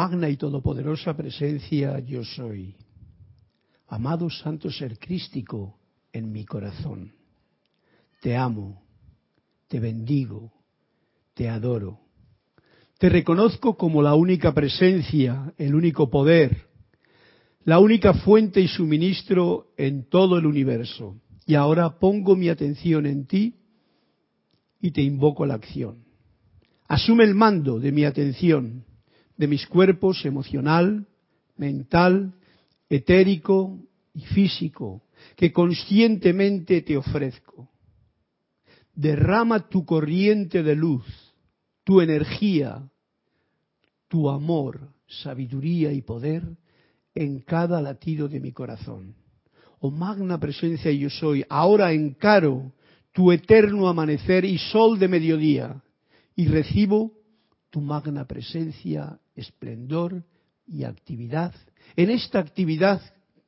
[0.00, 2.74] Magna y todopoderosa presencia yo soy.
[3.88, 5.76] Amado Santo Ser Crístico
[6.10, 7.12] en mi corazón.
[8.22, 8.82] Te amo,
[9.68, 10.54] te bendigo,
[11.34, 12.00] te adoro.
[12.98, 16.68] Te reconozco como la única presencia, el único poder,
[17.64, 21.20] la única fuente y suministro en todo el universo.
[21.44, 23.54] Y ahora pongo mi atención en ti
[24.80, 26.06] y te invoco a la acción.
[26.88, 28.86] Asume el mando de mi atención
[29.40, 31.06] de mis cuerpos emocional,
[31.56, 32.34] mental,
[32.90, 33.78] etérico
[34.12, 35.00] y físico,
[35.34, 37.70] que conscientemente te ofrezco.
[38.94, 41.06] Derrama tu corriente de luz,
[41.84, 42.86] tu energía,
[44.08, 46.42] tu amor, sabiduría y poder
[47.14, 49.14] en cada latido de mi corazón.
[49.78, 52.74] Oh magna presencia yo soy, ahora encaro
[53.12, 55.82] tu eterno amanecer y sol de mediodía
[56.36, 57.14] y recibo
[57.70, 60.24] tu magna presencia esplendor
[60.66, 61.54] y actividad,
[61.96, 63.00] en esta actividad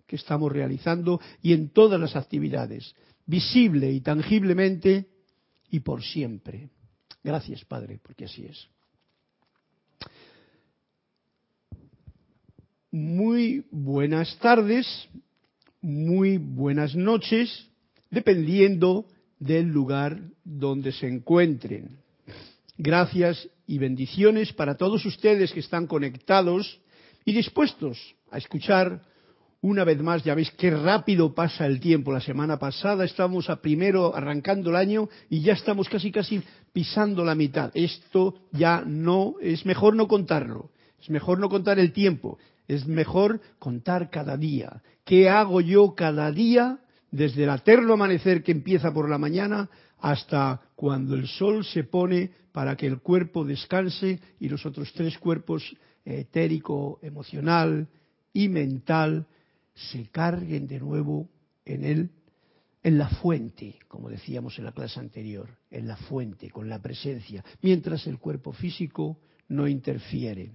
[0.06, 2.94] que estamos realizando y en todas las actividades,
[3.26, 5.06] visible y tangiblemente
[5.70, 6.70] y por siempre.
[7.22, 8.68] Gracias, Padre, porque así es.
[12.90, 14.86] Muy buenas tardes,
[15.80, 17.70] muy buenas noches,
[18.10, 19.06] dependiendo
[19.38, 22.01] del lugar donde se encuentren.
[22.78, 26.80] Gracias y bendiciones para todos ustedes que están conectados
[27.24, 29.02] y dispuestos a escuchar
[29.60, 32.12] una vez más, ya veis qué rápido pasa el tiempo.
[32.12, 37.24] La semana pasada estábamos a primero arrancando el año y ya estamos casi casi pisando
[37.24, 37.70] la mitad.
[37.74, 40.70] Esto ya no, es mejor no contarlo.
[41.00, 42.38] Es mejor no contar el tiempo.
[42.66, 44.82] Es mejor contar cada día.
[45.04, 46.80] ¿Qué hago yo cada día
[47.12, 49.68] desde el eterno amanecer que empieza por la mañana
[50.02, 55.16] hasta cuando el sol se pone para que el cuerpo descanse y los otros tres
[55.16, 57.88] cuerpos, etérico, emocional
[58.32, 59.26] y mental,
[59.74, 61.28] se carguen de nuevo
[61.64, 62.10] en él,
[62.82, 67.44] en la fuente, como decíamos en la clase anterior, en la fuente, con la presencia,
[67.62, 70.50] mientras el cuerpo físico no interfiere.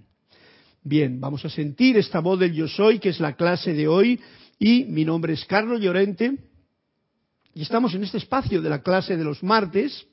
[0.82, 4.20] Bien, vamos a sentir esta voz del yo soy, que es la clase de hoy,
[4.58, 6.36] y mi nombre es Carlos Llorente,
[7.58, 10.06] y estamos en este espacio de la clase de los martes,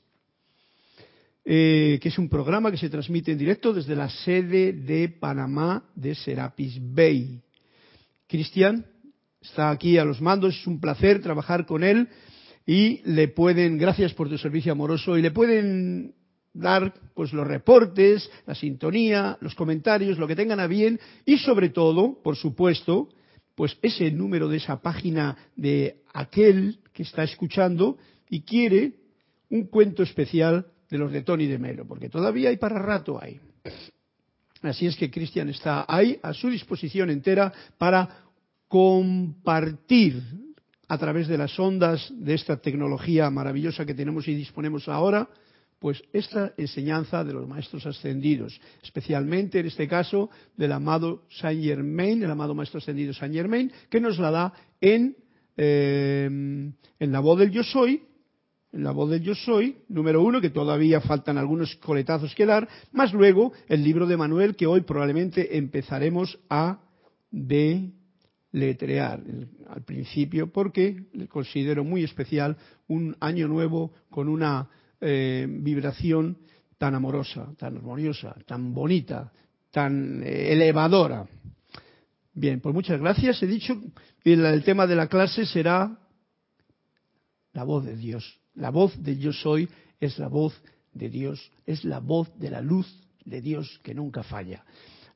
[1.45, 5.83] eh, que es un programa que se transmite en directo desde la sede de Panamá
[5.93, 7.39] de Serapis Bay.
[8.27, 8.83] Cristian
[9.39, 12.09] está aquí a los mandos, es un placer trabajar con él
[12.65, 16.15] y le pueden, gracias por tu servicio amoroso, y le pueden
[16.51, 21.69] dar pues los reportes, la sintonía, los comentarios, lo que tengan a bien y sobre
[21.69, 23.07] todo, por supuesto,
[23.53, 27.97] pues ese número de esa página de aquel que está escuchando
[28.29, 28.93] y quiere
[29.49, 33.39] un cuento especial de los de Tony de Melo, porque todavía hay para rato ahí.
[34.61, 38.23] Así es que Cristian está ahí a su disposición entera para
[38.69, 40.23] compartir
[40.87, 45.27] a través de las ondas de esta tecnología maravillosa que tenemos y disponemos ahora,
[45.79, 52.23] pues esta enseñanza de los maestros ascendidos, especialmente en este caso del amado Saint Germain,
[52.23, 55.17] el amado maestro ascendido Saint Germain, que nos la da en,
[55.57, 58.03] eh, en la voz del yo soy,
[58.71, 62.67] en la voz del yo soy, número uno, que todavía faltan algunos coletazos que dar,
[62.91, 66.81] más luego el libro de Manuel, que hoy probablemente empezaremos a
[67.31, 69.21] deletrear
[69.69, 72.57] al principio, porque le considero muy especial
[72.87, 74.69] un año nuevo con una
[74.99, 76.37] eh, vibración
[76.77, 79.31] tan amorosa, tan armoniosa, tan bonita,
[79.71, 81.25] tan eh, elevadora.
[82.35, 83.41] Bien, pues muchas gracias.
[83.41, 83.81] He dicho
[84.21, 85.97] que el tema de la clase será
[87.53, 88.41] la voz de Dios.
[88.55, 89.69] La voz de yo soy
[90.01, 90.61] es la voz
[90.93, 94.65] de Dios, es la voz de la luz de Dios que nunca falla.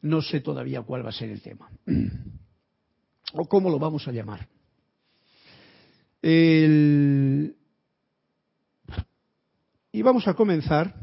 [0.02, 1.70] No sé todavía cuál va a ser el tema
[3.34, 4.48] o cómo lo vamos a llamar.
[9.92, 10.96] Y vamos a comenzar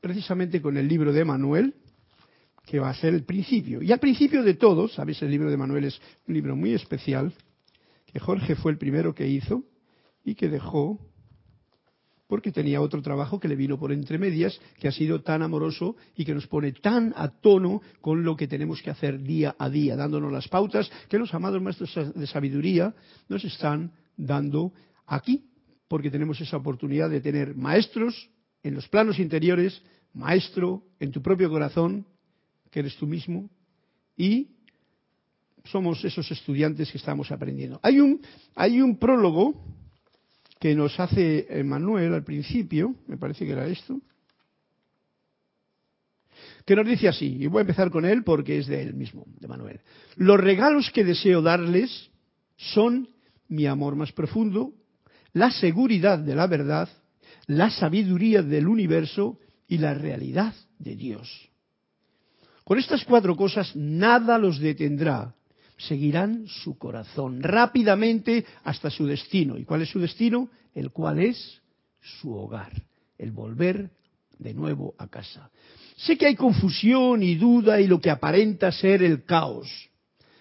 [0.00, 1.76] precisamente con el libro de Manuel,
[2.64, 3.82] que va a ser el principio.
[3.82, 7.32] Y al principio de todo, sabéis, el libro de Manuel es un libro muy especial,
[8.06, 9.64] que Jorge fue el primero que hizo
[10.24, 10.98] y que dejó
[12.26, 15.96] porque tenía otro trabajo que le vino por entre medias, que ha sido tan amoroso
[16.16, 19.68] y que nos pone tan a tono con lo que tenemos que hacer día a
[19.68, 22.94] día, dándonos las pautas que los amados maestros de sabiduría
[23.28, 24.72] nos están dando
[25.06, 25.44] aquí,
[25.86, 28.30] porque tenemos esa oportunidad de tener maestros
[28.62, 29.82] en los planos interiores,
[30.14, 32.06] maestro en tu propio corazón,
[32.74, 33.48] que eres tú mismo,
[34.16, 34.48] y
[35.66, 37.78] somos esos estudiantes que estamos aprendiendo.
[37.84, 39.54] Hay un, prólogo
[40.58, 44.00] que nos hace Manuel al principio, me parece que era esto.
[46.66, 49.24] que nos dice así, y voy a empezar con él porque es de él mismo,
[49.38, 49.80] de Manuel.
[50.16, 52.10] Los regalos que deseo darles
[52.56, 53.08] son
[53.46, 54.72] mi amor más profundo,
[55.32, 56.88] la seguridad de la verdad,
[57.46, 59.38] la sabiduría del universo
[59.68, 61.53] y la realidad de Dios.
[62.64, 65.34] Con estas cuatro cosas nada los detendrá.
[65.76, 69.58] Seguirán su corazón rápidamente hasta su destino.
[69.58, 70.48] ¿Y cuál es su destino?
[70.74, 71.60] El cual es
[72.00, 72.72] su hogar,
[73.18, 73.90] el volver
[74.38, 75.50] de nuevo a casa.
[75.96, 79.68] Sé que hay confusión y duda y lo que aparenta ser el caos.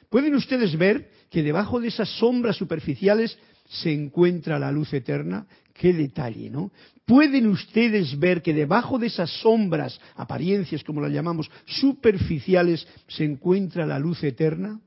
[0.10, 3.38] ¿Pueden ustedes ver que debajo de esas sombras superficiales
[3.68, 5.46] se encuentra la luz eterna?
[5.74, 6.72] Qué detalle, ¿no?
[7.06, 13.86] ¿Pueden ustedes ver que debajo de esas sombras, apariencias como las llamamos, superficiales, se encuentra
[13.86, 14.80] la luz eterna?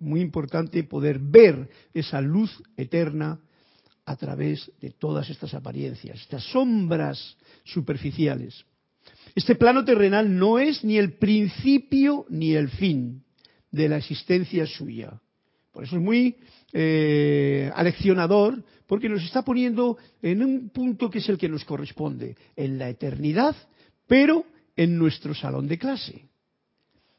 [0.00, 3.38] Muy importante poder ver esa luz eterna
[4.04, 8.64] a través de todas estas apariencias, estas sombras superficiales.
[9.34, 13.22] Este plano terrenal no es ni el principio ni el fin
[13.70, 15.20] de la existencia suya.
[15.72, 16.36] Por eso es muy
[16.72, 18.62] eh, aleccionador,
[18.92, 22.90] porque nos está poniendo en un punto que es el que nos corresponde, en la
[22.90, 23.56] eternidad,
[24.06, 24.44] pero
[24.76, 26.28] en nuestro salón de clase.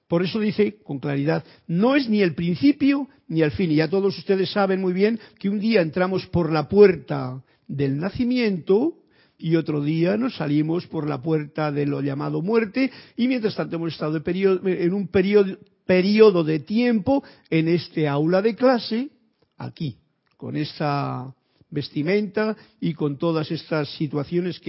[0.08, 3.72] Por eso dice con claridad, no es ni el principio ni el fin.
[3.72, 7.98] Y ya todos ustedes saben muy bien que un día entramos por la puerta del
[7.98, 9.00] nacimiento
[9.40, 13.78] y otro día nos salimos por la puerta de lo llamado muerte y mientras tanto
[13.78, 19.10] hemos estado en un periodo, de tiempo en este aula de clase,
[19.58, 19.98] aquí,
[20.38, 21.34] con esta
[21.74, 24.62] vestimenta y con todas estas situaciones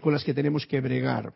[0.00, 1.32] con las que tenemos que bregar.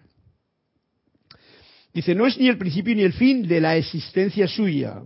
[1.93, 5.03] Dice, no es ni el principio ni el fin de la existencia suya,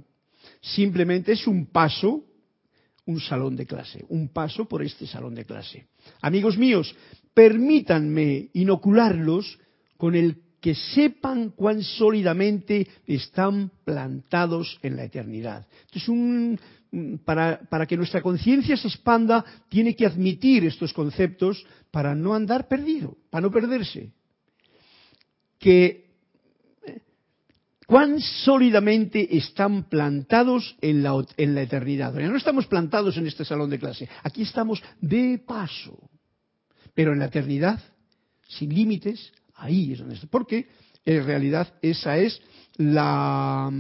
[0.61, 2.25] simplemente es un paso,
[3.07, 5.87] un salón de clase, un paso por este salón de clase.
[6.21, 6.95] Amigos míos,
[7.35, 9.59] permítanme inocularlos
[9.97, 15.67] con el que sepan cuán sólidamente están plantados en la eternidad.
[15.93, 16.61] Entonces,
[17.25, 22.69] para, para que nuestra conciencia se expanda, tiene que admitir estos conceptos para no andar
[22.69, 24.13] perdido, para no perderse.
[25.59, 26.07] Que
[27.87, 32.13] cuán sólidamente están plantados en la, en la eternidad.
[32.13, 36.11] no estamos plantados en este salón de clase, aquí estamos de paso.
[36.95, 37.81] Pero en la eternidad,
[38.49, 40.27] sin límites, ahí es donde está.
[40.29, 40.69] Porque
[41.05, 42.41] en realidad esa es
[42.77, 43.71] la,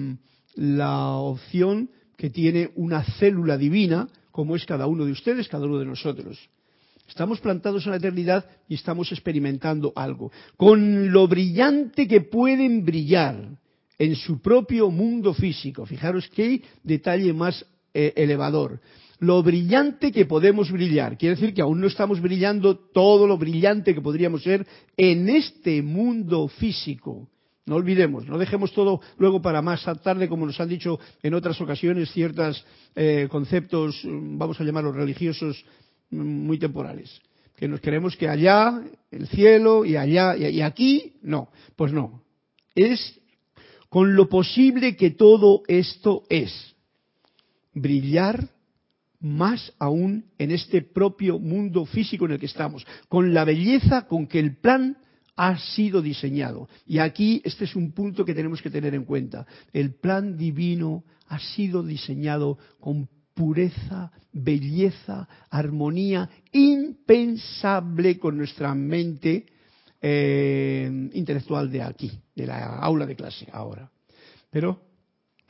[0.55, 5.79] la opción que tiene una célula divina, como es cada uno de ustedes, cada uno
[5.79, 6.39] de nosotros.
[7.09, 10.33] Estamos plantados en la eternidad y estamos experimentando algo.
[10.57, 13.59] Con lo brillante que pueden brillar
[13.99, 15.87] en su propio mundo físico.
[15.87, 17.65] Fijaros qué detalle más
[17.95, 18.81] eh, elevador.
[19.19, 21.17] Lo brillante que podemos brillar.
[21.17, 25.81] Quiere decir que aún no estamos brillando todo lo brillante que podríamos ser en este
[25.81, 27.29] mundo físico.
[27.67, 31.61] No olvidemos, no dejemos todo luego para más tarde, como nos han dicho en otras
[31.61, 35.65] ocasiones ciertos eh, conceptos, vamos a llamarlos religiosos,
[36.11, 37.21] mm, muy temporales.
[37.57, 41.49] Que nos queremos que allá, el cielo, y allá, y aquí, no.
[41.75, 42.23] Pues no.
[42.75, 43.19] Es
[43.89, 46.77] con lo posible que todo esto es.
[47.73, 48.49] Brillar
[49.21, 54.27] más aún en este propio mundo físico en el que estamos, con la belleza con
[54.27, 54.99] que el plan
[55.37, 56.69] ha sido diseñado.
[56.87, 59.47] Y aquí este es un punto que tenemos que tener en cuenta.
[59.73, 69.45] El plan divino ha sido diseñado con pureza, belleza, armonía impensable con nuestra mente
[70.01, 73.91] eh, intelectual de aquí, de la aula de clase ahora.
[74.51, 74.81] Pero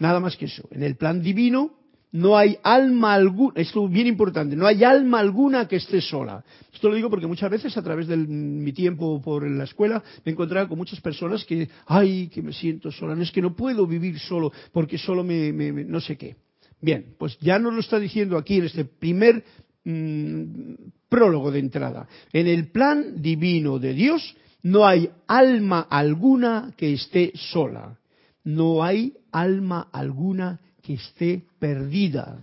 [0.00, 0.68] nada más que eso.
[0.72, 5.20] En el plan divino no hay alma alguna, esto es bien importante, no hay alma
[5.20, 6.44] alguna que esté sola.
[6.72, 10.30] Esto lo digo porque muchas veces a través de mi tiempo por la escuela me
[10.30, 13.54] he encontrado con muchas personas que, ay, que me siento sola, no es que no
[13.54, 16.36] puedo vivir solo porque solo me, no sé qué.
[16.80, 19.42] Bien, pues ya nos lo está diciendo aquí en este primer
[19.84, 20.74] mm,
[21.08, 22.06] prólogo de entrada.
[22.32, 27.98] En el plan divino de Dios no hay alma alguna que esté sola.
[28.44, 32.38] No hay alma alguna que esté perdida.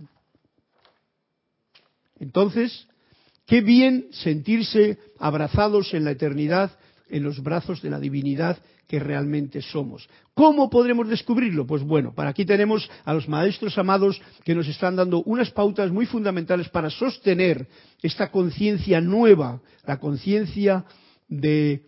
[2.20, 2.86] Entonces,
[3.46, 9.62] qué bien sentirse abrazados en la eternidad, en los brazos de la divinidad que realmente
[9.62, 10.06] somos.
[10.34, 11.66] ¿Cómo podremos descubrirlo?
[11.66, 15.90] Pues bueno, para aquí tenemos a los maestros amados que nos están dando unas pautas
[15.90, 17.66] muy fundamentales para sostener
[18.02, 20.84] esta conciencia nueva, la conciencia
[21.28, 21.82] de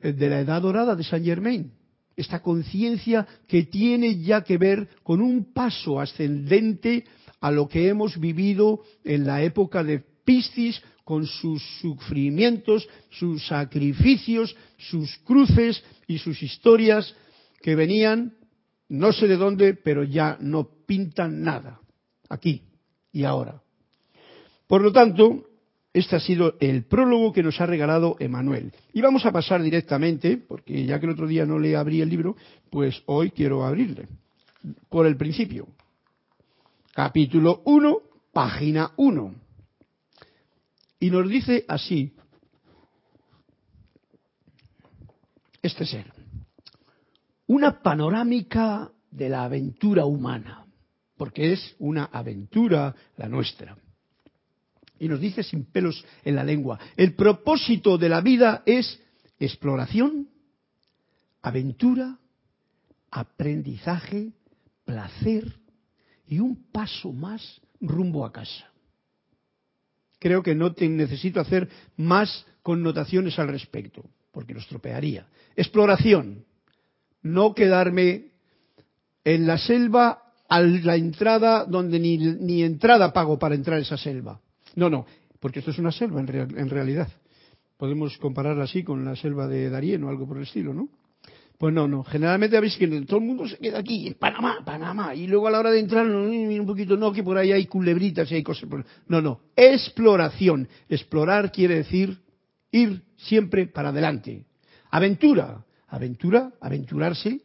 [0.00, 1.72] de la edad dorada de Saint Germain.
[2.16, 7.04] Esta conciencia que tiene ya que ver con un paso ascendente
[7.40, 14.54] a lo que hemos vivido en la época de Piscis, con sus sufrimientos, sus sacrificios,
[14.76, 17.16] sus cruces y sus historias
[17.62, 18.36] que venían,
[18.88, 21.80] no sé de dónde, pero ya no pintan nada,
[22.28, 22.62] aquí
[23.12, 23.60] y ahora.
[24.68, 25.49] Por lo tanto,
[25.92, 28.72] este ha sido el prólogo que nos ha regalado Emanuel.
[28.92, 32.08] Y vamos a pasar directamente, porque ya que el otro día no le abrí el
[32.08, 32.36] libro,
[32.70, 34.06] pues hoy quiero abrirle.
[34.88, 35.66] Por el principio.
[36.92, 37.98] Capítulo 1,
[38.32, 39.34] página 1.
[41.00, 42.12] Y nos dice así,
[45.62, 46.12] este ser,
[47.46, 50.66] una panorámica de la aventura humana,
[51.16, 53.76] porque es una aventura la nuestra.
[55.00, 59.00] Y nos dice sin pelos en la lengua, el propósito de la vida es
[59.38, 60.28] exploración,
[61.40, 62.18] aventura,
[63.10, 64.32] aprendizaje,
[64.84, 65.56] placer
[66.28, 68.70] y un paso más rumbo a casa.
[70.18, 75.26] Creo que no necesito hacer más connotaciones al respecto, porque lo estropearía.
[75.56, 76.44] Exploración,
[77.22, 78.32] no quedarme
[79.24, 83.96] en la selva a la entrada donde ni, ni entrada pago para entrar a esa
[83.96, 84.38] selva.
[84.76, 85.06] No, no,
[85.40, 87.08] porque esto es una selva en, en realidad.
[87.76, 90.88] Podemos compararla así con la selva de Darien o algo por el estilo, ¿no?
[91.60, 92.04] Pues no, no.
[92.04, 95.14] Generalmente veis que todo el mundo se queda aquí, en Panamá, Panamá.
[95.14, 98.32] Y luego a la hora de entrar, un poquito, no, que por ahí hay culebritas
[98.32, 98.66] y hay cosas.
[99.06, 99.40] No, no.
[99.54, 100.66] Exploración.
[100.88, 102.18] Explorar quiere decir
[102.72, 104.46] ir siempre para adelante.
[104.90, 105.62] Aventura.
[105.88, 107.40] Aventura, aventurarse,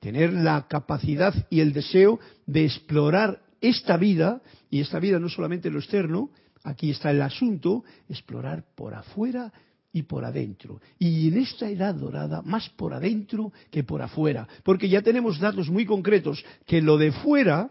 [0.00, 5.70] tener la capacidad y el deseo de explorar esta vida, y esta vida no solamente
[5.70, 6.30] lo externo,
[6.64, 9.52] aquí está el asunto, explorar por afuera
[9.92, 10.80] y por adentro.
[10.98, 15.68] Y en esta edad dorada, más por adentro que por afuera, porque ya tenemos datos
[15.68, 17.70] muy concretos que lo de fuera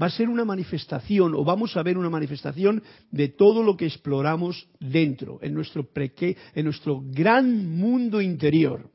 [0.00, 3.86] va a ser una manifestación o vamos a ver una manifestación de todo lo que
[3.86, 8.90] exploramos dentro, en nuestro, en nuestro gran mundo interior.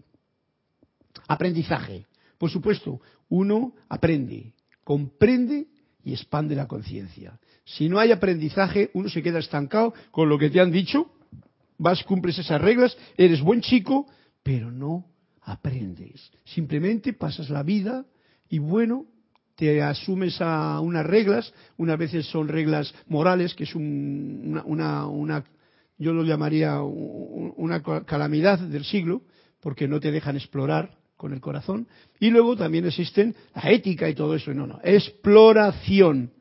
[1.28, 2.06] Aprendizaje.
[2.38, 4.54] Por supuesto, uno aprende,
[4.84, 5.68] comprende
[6.04, 7.40] y expande la conciencia.
[7.66, 11.12] Si no hay aprendizaje, uno se queda estancado con lo que te han dicho
[11.78, 14.08] vas, cumples esas reglas, eres buen chico,
[14.44, 15.06] pero no
[15.42, 16.32] aprendes.
[16.46, 18.06] Simplemente pasas la vida
[18.50, 19.06] y bueno,
[19.56, 25.44] te asumes a unas reglas, unas veces son reglas morales, que es una, una, una,
[25.98, 29.22] yo lo llamaría una calamidad del siglo,
[29.62, 31.88] porque no te dejan explorar con el corazón,
[32.20, 36.34] y luego también existen la ética y todo eso, no, no, exploración,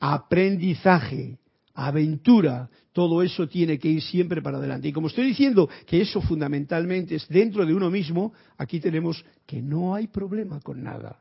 [0.00, 1.38] aprendizaje,
[1.74, 4.88] aventura, todo eso tiene que ir siempre para adelante.
[4.88, 9.62] Y como estoy diciendo que eso fundamentalmente es dentro de uno mismo, aquí tenemos que
[9.62, 11.20] no hay problema con nada.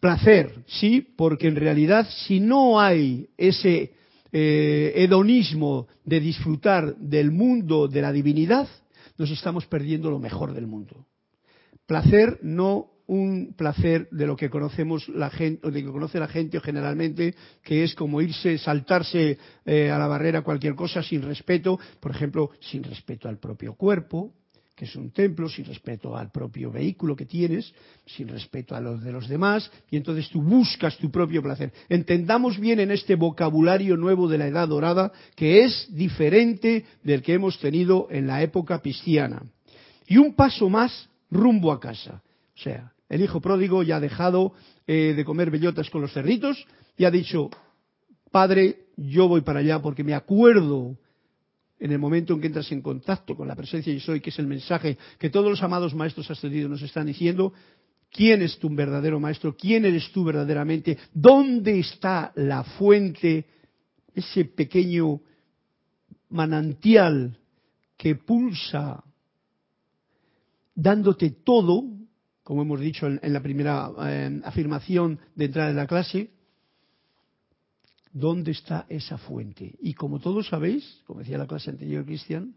[0.00, 3.92] Placer, sí, porque en realidad si no hay ese
[4.32, 8.68] eh, hedonismo de disfrutar del mundo de la divinidad,
[9.18, 11.06] nos estamos perdiendo lo mejor del mundo.
[11.86, 16.58] Placer no un placer de lo que conocemos la gente, de que conoce la gente
[16.60, 22.12] generalmente, que es como irse, saltarse eh, a la barrera cualquier cosa sin respeto, por
[22.12, 24.32] ejemplo, sin respeto al propio cuerpo,
[24.74, 27.74] que es un templo, sin respeto al propio vehículo que tienes,
[28.06, 31.70] sin respeto a los de los demás, y entonces tú buscas tu propio placer.
[31.90, 37.34] Entendamos bien en este vocabulario nuevo de la Edad Dorada, que es diferente del que
[37.34, 39.42] hemos tenido en la época cristiana.
[40.06, 42.22] Y un paso más rumbo a casa.
[42.56, 44.54] O sea, el hijo pródigo ya ha dejado
[44.86, 46.66] eh, de comer bellotas con los cerritos
[46.96, 47.50] y ha dicho,
[48.30, 50.96] Padre, yo voy para allá porque me acuerdo
[51.78, 54.38] en el momento en que entras en contacto con la presencia de soy, que es
[54.38, 57.52] el mensaje que todos los amados maestros ascendidos nos están diciendo,
[58.10, 59.54] ¿quién es tu verdadero maestro?
[59.58, 60.96] ¿Quién eres tú verdaderamente?
[61.12, 63.44] ¿Dónde está la fuente,
[64.14, 65.20] ese pequeño
[66.30, 67.38] manantial
[67.98, 69.04] que pulsa
[70.74, 72.01] dándote todo
[72.52, 76.28] como hemos dicho en, la primera eh, afirmación de entrada en la clase,
[78.12, 79.74] ¿dónde está esa fuente?
[79.80, 82.54] Y como todos sabéis, como decía la clase anterior Cristian,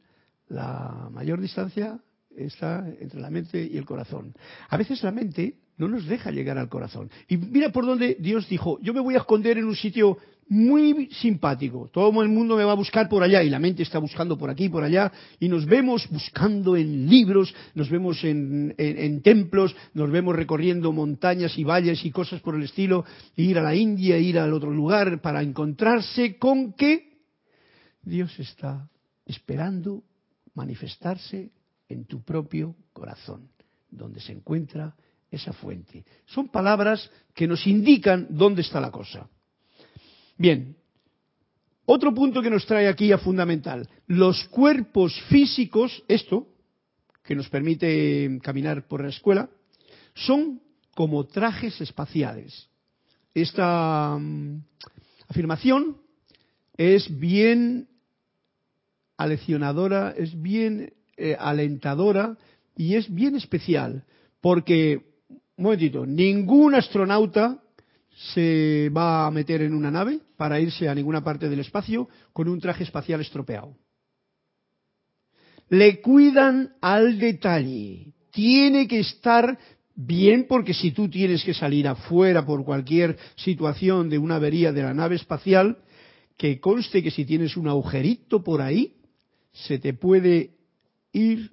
[0.50, 1.98] la mayor distancia
[2.36, 4.36] está entre la mente y el corazón.
[4.68, 7.10] A veces la mente no nos deja llegar al corazón.
[7.30, 11.10] Y mira por dónde Dios dijo, yo me voy a esconder en un sitio muy
[11.12, 11.90] simpático.
[11.92, 14.50] Todo el mundo me va a buscar por allá y la mente está buscando por
[14.50, 15.12] aquí, por allá.
[15.40, 21.64] Y nos vemos buscando en libros, nos vemos en, templos, nos vemos recorriendo montañas y
[21.64, 25.42] valles y cosas por el estilo, ir a la India, ir al otro lugar para
[25.42, 27.16] encontrarse con que
[28.04, 28.88] Dios está
[29.25, 30.04] esperando
[30.54, 31.52] manifestarse
[31.90, 33.50] en tu propio corazón,
[33.90, 34.96] donde se encuentra
[35.32, 36.06] esa fuente.
[36.25, 39.28] Son palabras que nos indican dónde está la cosa.
[40.38, 40.75] Bien,
[41.86, 46.48] otro punto que nos trae aquí a fundamental, los cuerpos físicos, esto,
[47.24, 49.50] que nos permite caminar por la escuela,
[50.13, 50.62] son
[50.94, 52.70] como trajes espaciales.
[53.34, 54.63] Esta mm,
[55.30, 55.98] afirmación
[56.75, 57.88] es bien
[59.18, 62.38] aleccionadora, es bien eh, alentadora
[62.75, 64.04] y es bien especial,
[64.42, 65.01] porque,
[65.56, 67.62] un momentito, ningún astronauta
[68.34, 72.48] se va a meter en una nave para irse a ninguna parte del espacio con
[72.48, 73.75] un traje espacial estropeado.
[75.70, 78.13] Le cuidan al detalle.
[78.32, 79.58] Tiene que estar
[79.96, 84.84] bien porque si tú tienes que salir afuera por cualquier situación de una avería de
[84.84, 85.77] la nave espacial,
[86.38, 88.98] que conste que si tienes un agujerito por ahí,
[89.54, 90.51] se te puede
[91.13, 91.51] ir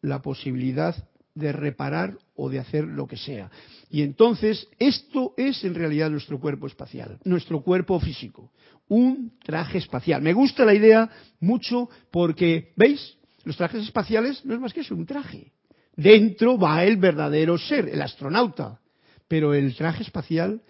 [0.00, 0.96] la posibilidad
[1.34, 3.50] de reparar o de hacer lo que sea.
[3.90, 8.52] Y entonces, esto es en realidad nuestro cuerpo espacial, nuestro cuerpo físico,
[8.88, 10.22] un traje espacial.
[10.22, 11.10] Me gusta la idea
[11.40, 13.16] mucho porque, ¿veis?
[13.44, 15.52] Los trajes espaciales no es más que eso, un traje.
[15.96, 18.80] Dentro va el verdadero ser, el astronauta.
[19.28, 20.62] Pero el traje espacial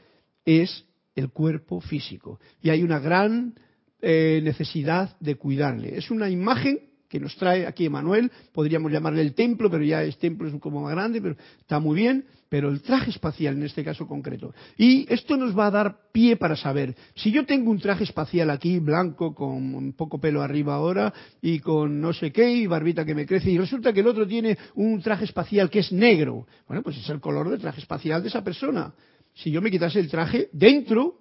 [0.45, 2.41] es el cuerpo físico.
[2.63, 3.55] Y hay una gran
[4.01, 5.97] eh, necesidad de cuidarle.
[5.97, 10.17] Es una imagen que nos trae aquí Emanuel, podríamos llamarle el templo, pero ya es
[10.17, 13.85] templo es como más grande, pero está muy bien, pero el traje espacial en este
[13.85, 14.55] caso concreto.
[14.79, 18.49] Y esto nos va a dar pie para saber, si yo tengo un traje espacial
[18.49, 23.05] aquí blanco con un poco pelo arriba ahora y con no sé qué y barbita
[23.05, 26.47] que me crece y resulta que el otro tiene un traje espacial que es negro,
[26.67, 28.95] bueno, pues es el color del traje espacial de esa persona.
[29.35, 31.19] Si yo me quitase el traje, dentro,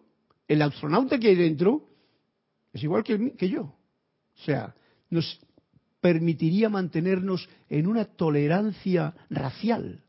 [0.47, 1.86] el astronauta que hay dentro,
[2.71, 3.63] es igual que, que yo.
[3.63, 4.73] O sea,
[5.10, 5.38] nos
[6.02, 10.02] permitiría mantenernos en una tolerancia racial,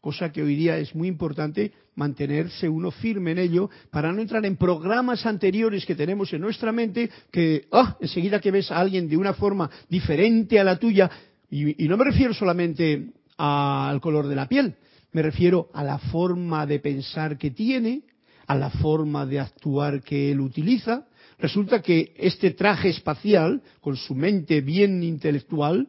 [0.00, 4.46] cosa que hoy día es muy importante mantenerse uno firme en ello para no entrar
[4.46, 9.08] en programas anteriores que tenemos en nuestra mente que, ah, enseguida que ves a alguien
[9.08, 11.10] de una forma diferente a la tuya,
[11.50, 14.76] y, y no me refiero solamente al color de la piel,
[15.12, 18.02] me refiero a la forma de pensar que tiene,
[18.46, 21.07] a la forma de actuar que él utiliza,
[21.38, 25.88] Resulta que este traje espacial, con su mente bien intelectual,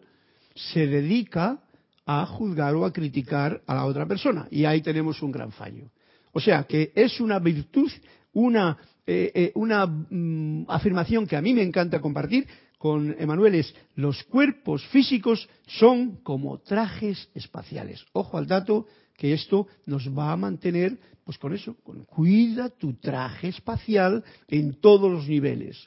[0.56, 1.60] se dedica
[2.06, 4.48] a juzgar o a criticar a la otra persona.
[4.52, 5.92] Y ahí tenemos un gran fallo.
[6.34, 7.92] O sea, que es una virtud,
[8.34, 14.24] una, eh, eh, mm, afirmación que a mí me encanta compartir con Emanuel es, los
[14.24, 18.06] cuerpos físicos son como trajes espaciales.
[18.14, 20.98] Ojo al dato que esto nos va a mantener
[21.30, 21.76] pues con eso,
[22.08, 25.78] cuida tu traje espacial en todos los niveles,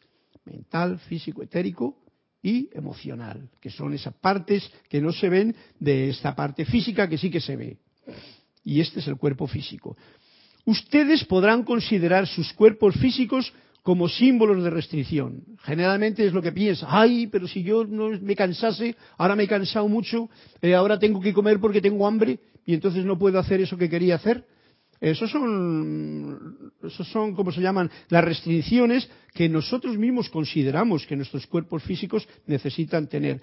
[0.44, 1.98] mental, físico, etérico
[2.40, 7.18] y emocional, que son esas partes que no se ven de esta parte física que
[7.18, 7.76] sí que se ve.
[8.62, 9.96] Y este es el cuerpo físico.
[10.64, 13.52] Ustedes podrán considerar sus cuerpos físicos
[13.82, 15.42] como símbolos de restricción.
[15.64, 19.48] Generalmente es lo que piensa, ay, pero si yo no me cansase, ahora me he
[19.48, 23.60] cansado mucho, eh, ahora tengo que comer porque tengo hambre y entonces no puedo hacer
[23.60, 24.46] eso que quería hacer.
[25.02, 31.44] Esos son, esos son, como se llaman, las restricciones que nosotros mismos consideramos que nuestros
[31.48, 33.42] cuerpos físicos necesitan tener.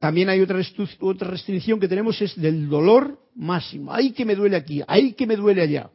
[0.00, 0.60] También hay otra,
[0.98, 3.92] otra restricción que tenemos, es del dolor máximo.
[3.92, 5.90] Ay, que me duele aquí, ay, que me duele allá.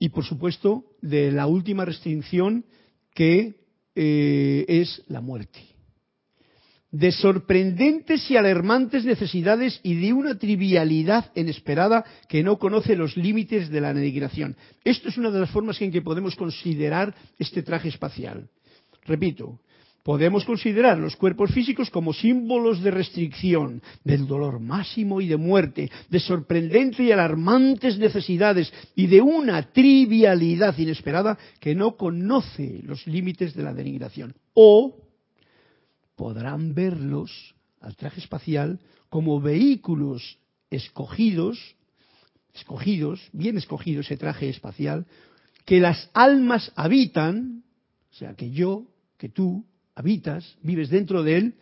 [0.00, 2.64] Y por supuesto, de la última restricción
[3.14, 3.54] que
[3.94, 5.73] eh, es la muerte
[6.94, 13.68] de sorprendentes y alarmantes necesidades y de una trivialidad inesperada que no conoce los límites
[13.68, 14.54] de la denigración.
[14.84, 18.48] Esto es una de las formas en que podemos considerar este traje espacial.
[19.06, 19.58] Repito,
[20.04, 25.90] podemos considerar los cuerpos físicos como símbolos de restricción, del dolor máximo y de muerte,
[26.08, 33.52] de sorprendentes y alarmantes necesidades y de una trivialidad inesperada que no conoce los límites
[33.52, 34.36] de la denigración.
[34.54, 35.03] O
[36.16, 40.38] podrán verlos al traje espacial como vehículos
[40.70, 41.76] escogidos,
[42.54, 45.06] escogidos, bien escogido ese traje espacial,
[45.64, 47.64] que las almas habitan,
[48.12, 48.86] o sea, que yo,
[49.18, 51.54] que tú habitas, vives dentro de él,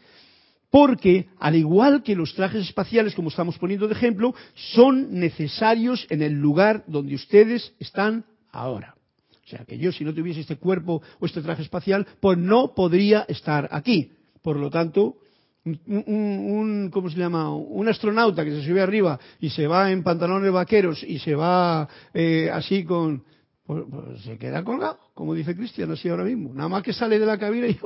[0.70, 6.22] porque al igual que los trajes espaciales, como estamos poniendo de ejemplo, son necesarios en
[6.22, 8.96] el lugar donde ustedes están ahora.
[9.44, 12.74] O sea, que yo si no tuviese este cuerpo o este traje espacial, pues no
[12.74, 14.12] podría estar aquí.
[14.42, 15.18] Por lo tanto,
[15.64, 17.54] un, ¿cómo se llama?
[17.54, 21.88] Un astronauta que se sube arriba y se va en pantalones vaqueros y se va
[22.12, 23.24] eh, así con,
[23.64, 26.52] pues, pues, se queda colgado, como dice Cristian así ahora mismo.
[26.52, 27.78] Nada más que sale de la cabina y,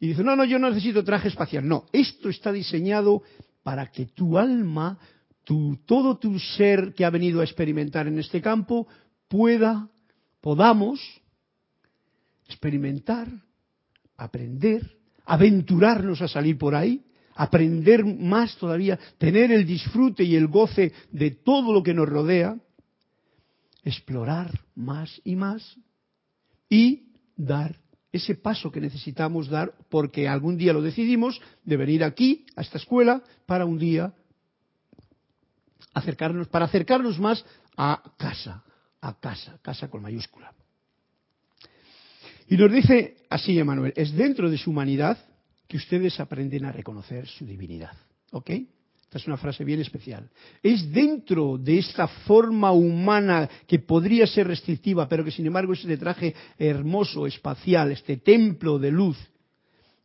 [0.00, 1.66] y dice, no, no, yo no necesito traje espacial.
[1.66, 3.22] No, esto está diseñado
[3.62, 4.98] para que tu alma,
[5.44, 8.86] tu, todo tu ser que ha venido a experimentar en este campo,
[9.26, 9.88] pueda,
[10.42, 11.00] podamos
[12.46, 13.28] experimentar,
[14.16, 14.97] aprender
[15.28, 21.30] aventurarnos a salir por ahí, aprender más todavía, tener el disfrute y el goce de
[21.30, 22.56] todo lo que nos rodea,
[23.84, 25.76] explorar más y más
[26.68, 27.76] y dar
[28.10, 32.78] ese paso que necesitamos dar porque algún día lo decidimos de venir aquí a esta
[32.78, 34.14] escuela para un día
[35.92, 37.44] acercarnos para acercarnos más
[37.76, 38.64] a casa,
[39.00, 40.52] a casa, casa con mayúscula.
[42.48, 45.18] Y nos dice así Emanuel, es dentro de su humanidad
[45.66, 47.92] que ustedes aprenden a reconocer su divinidad.
[48.32, 48.50] ¿Ok?
[49.08, 50.28] Esta es una frase bien especial.
[50.62, 55.80] Es dentro de esta forma humana que podría ser restrictiva, pero que sin embargo es
[55.80, 59.16] este traje hermoso, espacial, este templo de luz,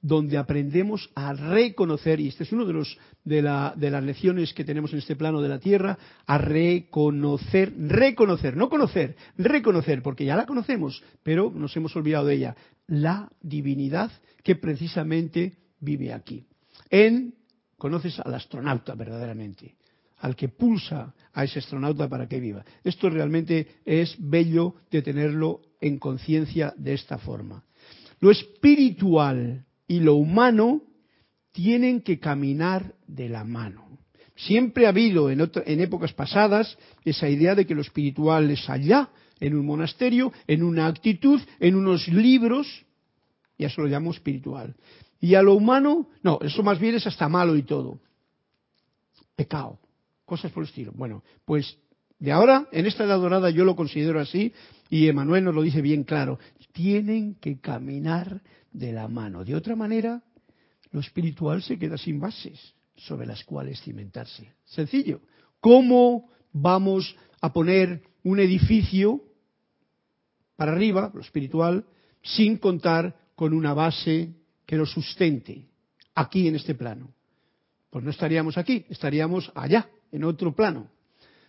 [0.04, 4.66] donde aprendemos a reconocer, y este es uno de, los, de, de las lecciones que
[4.66, 10.36] tenemos en este plano de la Tierra, a reconocer, reconocer, no conocer, reconocer, porque ya
[10.36, 14.12] la conocemos, pero nos hemos olvidado de ella, la divinidad
[14.44, 16.44] que precisamente vive aquí.
[16.90, 17.36] En
[17.78, 19.76] conoces al astronauta verdaderamente,
[20.18, 22.66] al que pulsa a ese astronauta para que viva.
[22.84, 27.64] Esto realmente es bello de tenerlo en conciencia de esta forma.
[28.20, 30.82] Lo espiritual y lo humano
[31.52, 34.00] tienen que caminar de la mano.
[34.36, 36.76] Siempre ha habido en, en, épocas pasadas
[37.06, 41.76] esa idea de que lo espiritual es allá, en un monasterio, en una actitud, en
[41.76, 42.68] unos libros,
[43.56, 44.76] y eso lo llamo espiritual.
[45.22, 48.00] Y a lo humano, no, eso más bien es hasta malo y todo.
[49.36, 49.78] Pecado,
[50.26, 50.92] cosas por el estilo.
[50.96, 51.78] Bueno, pues
[52.18, 54.54] de ahora, en esta edad dorada, yo lo considero así,
[54.90, 56.40] y Emanuel nos lo dice bien claro,
[56.72, 58.42] tienen que caminar
[58.74, 59.46] de la mano.
[59.46, 60.22] De otra manera,
[60.92, 64.54] lo espiritual se queda sin bases sobre las cuales cimentarse.
[64.66, 65.22] Sencillo.
[65.60, 69.22] ¿Cómo vamos a poner un edificio
[70.56, 71.86] para arriba, lo espiritual,
[72.22, 74.34] sin contar con una base
[74.66, 75.68] que lo sustente
[76.16, 77.14] aquí en este plano.
[77.90, 80.88] Pues no estaríamos aquí, estaríamos allá, en otro plano.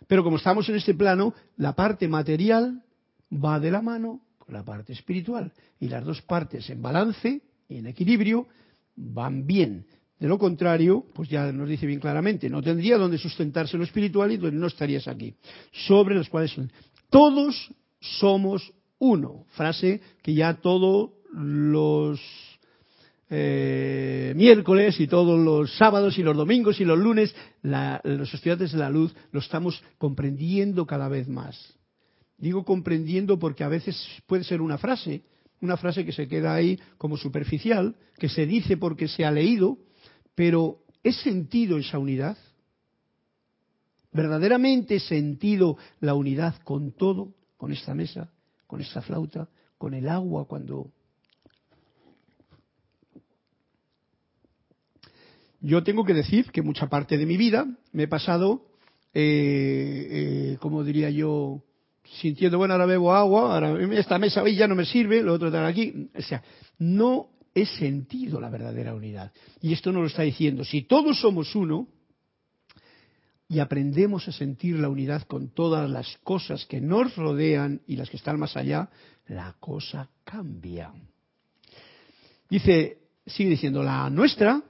[0.07, 2.83] Pero como estamos en este plano, la parte material
[3.31, 5.51] va de la mano la parte espiritual.
[5.79, 8.47] Y las dos partes en balance y en equilibrio
[8.95, 9.85] van bien.
[10.19, 14.31] De lo contrario, pues ya nos dice bien claramente, no tendría donde sustentarse lo espiritual
[14.31, 15.33] y donde no estarías aquí.
[15.71, 16.55] Sobre las cuales
[17.09, 19.45] todos somos uno.
[19.49, 22.21] Frase que ya todos los
[23.29, 28.77] eh, miércoles y todos los sábados y los domingos y los lunes, los estudiantes de
[28.77, 31.75] la luz lo estamos comprendiendo cada vez más.
[32.37, 33.95] Digo comprendiendo porque a veces
[34.27, 35.23] puede ser una frase,
[35.61, 39.77] una frase que se queda ahí como superficial, que se dice porque se ha leído,
[40.35, 42.37] pero ¿es sentido esa unidad?
[44.11, 48.31] ¿Verdaderamente he sentido la unidad con todo, con esta mesa,
[48.67, 50.91] con esta flauta, con el agua cuando
[55.65, 58.67] Yo tengo que decir que mucha parte de mi vida me he pasado,
[59.15, 61.63] eh, eh, como diría yo,
[62.21, 65.47] sintiendo, bueno, ahora bebo agua, ahora esta mesa hoy ya no me sirve, lo otro
[65.47, 66.09] está aquí.
[66.17, 66.43] O sea,
[66.79, 69.31] no he sentido la verdadera unidad.
[69.61, 70.63] Y esto nos lo está diciendo.
[70.63, 71.87] Si todos somos uno
[73.47, 78.09] y aprendemos a sentir la unidad con todas las cosas que nos rodean y las
[78.09, 78.89] que están más allá,
[79.27, 80.91] la cosa cambia.
[82.49, 84.61] Dice, sigue diciendo, la nuestra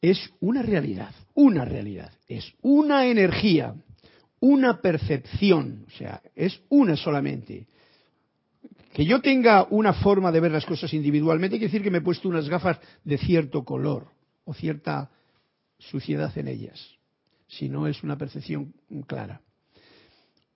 [0.00, 3.74] es una realidad, una realidad, es una energía,
[4.40, 7.66] una percepción, o sea, es una solamente.
[8.92, 12.02] Que yo tenga una forma de ver las cosas individualmente quiere decir que me he
[12.02, 14.08] puesto unas gafas de cierto color
[14.44, 15.10] o cierta
[15.78, 16.98] suciedad en ellas,
[17.46, 18.74] si no es una percepción
[19.06, 19.42] clara.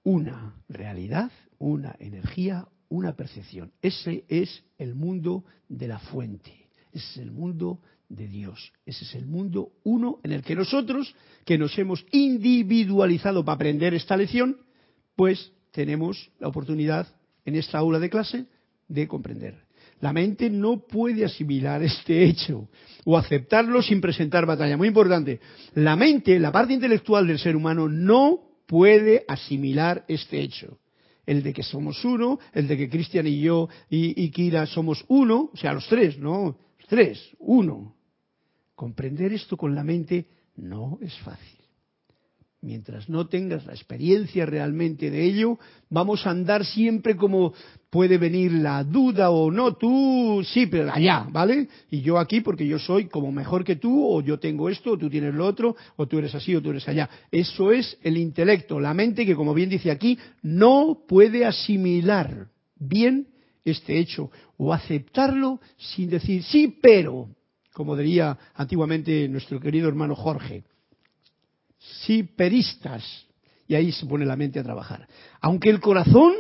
[0.03, 3.73] Una realidad, una energía, una percepción.
[3.81, 8.73] Ese es el mundo de la fuente, es el mundo de Dios.
[8.87, 11.15] Ese es el mundo uno en el que nosotros,
[11.45, 14.59] que nos hemos individualizado para aprender esta lección,
[15.17, 17.07] pues tenemos la oportunidad
[17.45, 18.47] en esta aula de clase
[18.89, 19.65] de comprender.
[20.01, 22.69] La mente no puede asimilar este hecho
[23.05, 24.77] o aceptarlo sin presentar batalla.
[24.77, 25.41] Muy importante.
[25.75, 30.79] La mente, la parte intelectual del ser humano, no puede asimilar este hecho.
[31.27, 35.51] El de que somos uno, el de que Cristian y yo y, Kira somos uno,
[35.53, 36.59] o sea, los tres, ¿no?
[36.89, 37.95] Tres, uno.
[38.75, 41.59] Comprender esto con la mente no es fácil.
[42.61, 45.59] Mientras no tengas la experiencia realmente de ello,
[45.91, 47.53] vamos a andar siempre como
[47.91, 51.69] puede venir la duda o no, tú sí, pero allá, ¿vale?
[51.91, 54.99] Y yo aquí porque yo soy como mejor que tú, o yo tengo esto, o
[54.99, 57.11] tú tienes lo otro, o tú eres así, o tú eres allá.
[57.31, 63.29] Eso es el intelecto, la mente que, como bien dice aquí, no puede asimilar bien
[63.65, 67.29] este hecho o aceptarlo sin decir sí, pero
[67.73, 70.65] como diría antiguamente nuestro querido hermano Jorge.
[71.79, 73.27] Sí, peristas.
[73.67, 75.09] Y ahí se pone la mente a trabajar.
[75.41, 76.35] Aunque el corazón,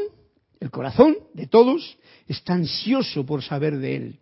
[0.60, 4.20] el corazón de todos, está ansioso por saber de él.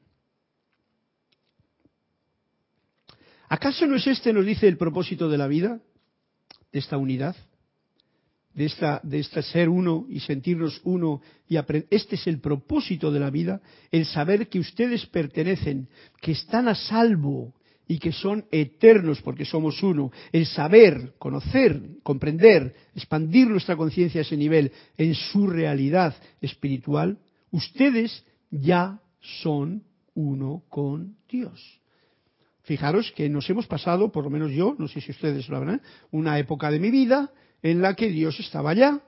[3.48, 5.80] ¿Acaso no es este, nos dice, el propósito de la vida?
[6.72, 7.36] De esta unidad,
[8.54, 11.56] de esta, de este ser uno y sentirnos uno y.
[11.90, 13.60] Este es el propósito de la vida,
[13.90, 15.88] el saber que ustedes pertenecen,
[16.20, 17.54] que están a salvo
[17.88, 20.10] y que son eternos porque somos uno.
[20.32, 27.18] El saber, conocer, comprender, expandir nuestra conciencia a ese nivel en su realidad espiritual,
[27.50, 29.82] ustedes ya son
[30.14, 31.80] uno con Dios.
[32.62, 35.82] Fijaros que nos hemos pasado, por lo menos yo, no sé si ustedes lo habrán,
[36.12, 39.00] una época de mi vida en la que Dios estaba allá.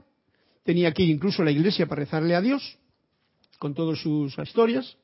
[0.63, 2.79] Tenía que ir incluso a la iglesia para rezarle a Dios,
[3.59, 4.97] con todas sus historias.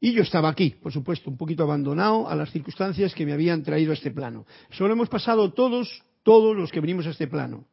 [0.00, 3.62] Y yo estaba aquí, por supuesto, un poquito abandonado a las circunstancias que me habían
[3.62, 4.46] traído a este plano.
[4.70, 7.66] Eso lo hemos pasado todos, todos los que venimos a este plano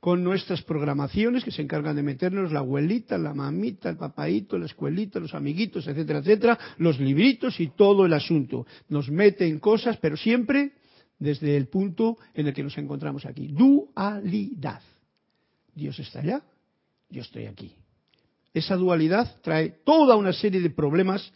[0.00, 4.66] con nuestras programaciones que se encargan de meternos la abuelita, la mamita, el papaito, la
[4.66, 8.66] escuelita, los amiguitos, etcétera, etcétera, los libritos y todo el asunto.
[8.88, 10.72] Nos meten cosas, pero siempre
[11.18, 13.48] desde el punto en el que nos encontramos aquí.
[13.48, 14.82] Dualidad.
[15.74, 16.42] Dios está allá,
[17.10, 17.74] yo estoy aquí.
[18.52, 21.32] Esa dualidad trae toda una serie de problemas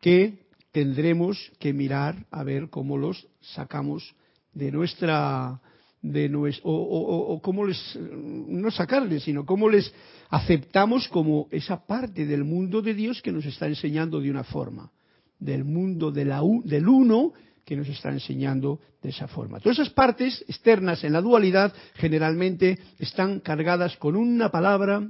[0.00, 4.14] que tendremos que mirar a ver cómo los sacamos
[4.54, 5.60] de nuestra
[6.02, 9.94] de nuestro, o, cómo les, no sacarles, sino cómo les
[10.30, 14.90] aceptamos como esa parte del mundo de Dios que nos está enseñando de una forma,
[15.38, 17.32] del mundo de la, del uno
[17.64, 19.60] que nos está enseñando de esa forma.
[19.60, 25.08] Todas esas partes externas en la dualidad generalmente están cargadas con una palabra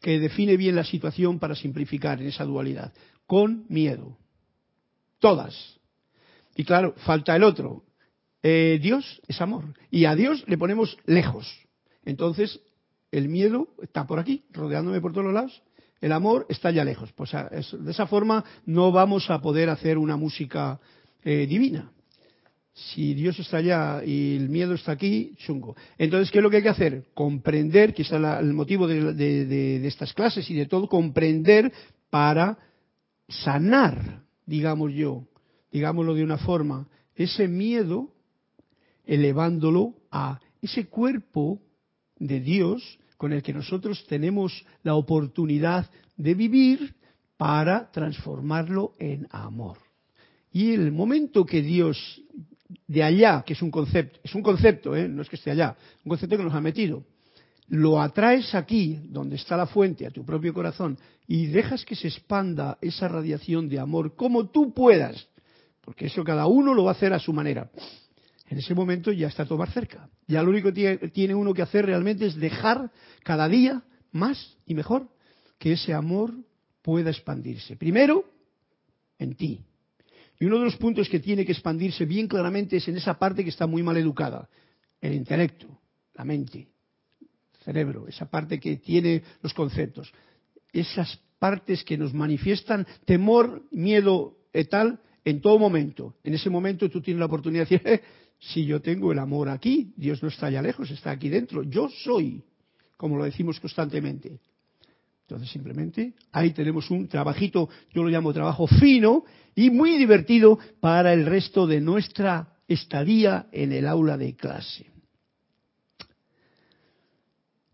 [0.00, 2.92] que define bien la situación para simplificar en esa dualidad,
[3.26, 4.18] con miedo.
[5.20, 5.54] Todas.
[6.56, 7.84] Y claro, falta el otro,
[8.42, 11.48] eh, Dios es amor y a Dios le ponemos lejos.
[12.04, 12.60] Entonces,
[13.12, 15.62] el miedo está por aquí, rodeándome por todos lados.
[16.00, 17.12] El amor está ya lejos.
[17.12, 20.80] Pues de esa forma no vamos a poder hacer una música
[21.24, 21.90] eh, divina.
[22.74, 25.76] Si Dios está allá y el miedo está aquí, chungo.
[25.98, 27.04] Entonces, ¿qué es lo que hay que hacer?
[27.12, 31.70] Comprender, que es el motivo de, de estas clases y de todo, comprender
[32.08, 32.58] para
[33.28, 35.24] sanar, digamos yo,
[35.70, 38.10] digámoslo de una forma, ese miedo
[39.04, 41.60] elevándolo a ese cuerpo
[42.16, 46.94] de Dios con el que nosotros tenemos la oportunidad de vivir
[47.36, 49.78] para transformarlo en amor.
[50.52, 52.22] Y el momento que Dios
[52.86, 55.08] de allá, que es un concepto, es un concepto, ¿eh?
[55.08, 57.04] no es que esté allá, un concepto que nos ha metido,
[57.68, 62.08] lo atraes aquí, donde está la fuente, a tu propio corazón, y dejas que se
[62.08, 65.28] expanda esa radiación de amor como tú puedas,
[65.80, 67.70] porque eso cada uno lo va a hacer a su manera
[68.52, 70.10] en ese momento ya está todo más cerca.
[70.26, 72.92] Ya lo único que tiene uno que hacer realmente es dejar
[73.24, 75.08] cada día más y mejor
[75.58, 76.34] que ese amor
[76.82, 77.76] pueda expandirse.
[77.76, 78.26] Primero,
[79.18, 79.64] en ti.
[80.42, 83.44] Y uno de los puntos que tiene que expandirse bien claramente es en esa parte
[83.44, 84.48] que está muy mal educada,
[85.00, 85.68] el intelecto,
[86.14, 86.66] la mente,
[87.20, 90.12] el cerebro, esa parte que tiene los conceptos.
[90.72, 96.16] Esas partes que nos manifiestan temor, miedo y tal en todo momento.
[96.24, 98.02] En ese momento tú tienes la oportunidad de decir, eh,
[98.40, 101.62] si yo tengo el amor aquí, Dios no está allá lejos, está aquí dentro.
[101.62, 102.42] Yo soy,
[102.96, 104.40] como lo decimos constantemente.
[105.32, 111.14] Entonces simplemente ahí tenemos un trabajito, yo lo llamo trabajo fino y muy divertido para
[111.14, 114.90] el resto de nuestra estadía en el aula de clase.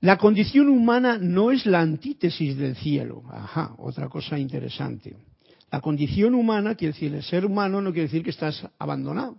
[0.01, 3.25] La condición humana no es la antítesis del cielo.
[3.29, 5.17] Ajá, otra cosa interesante.
[5.73, 9.37] La condición humana quiere decir, el ser humano no quiere decir que estás abandonado.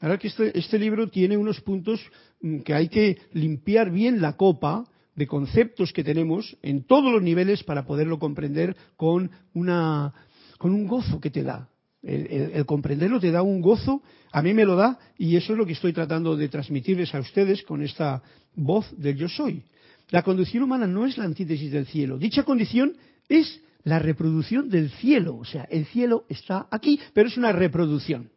[0.00, 2.00] Ahora que este, este, libro tiene unos puntos
[2.40, 7.22] mm, que hay que limpiar bien la copa de conceptos que tenemos en todos los
[7.22, 10.12] niveles para poderlo comprender con, una,
[10.58, 11.68] con un gozo que te da.
[12.02, 15.64] El, comprenderlo te da un gozo, a mí me lo da y eso es lo
[15.66, 18.22] que estoy tratando de transmitirles a ustedes con esta
[18.56, 19.62] voz del yo soy.
[20.10, 22.18] La condición humana no es la antítesis del cielo.
[22.18, 22.96] Dicha condición
[23.28, 25.36] es la reproducción del cielo.
[25.36, 28.30] O sea, el cielo está aquí, pero es una reproducción.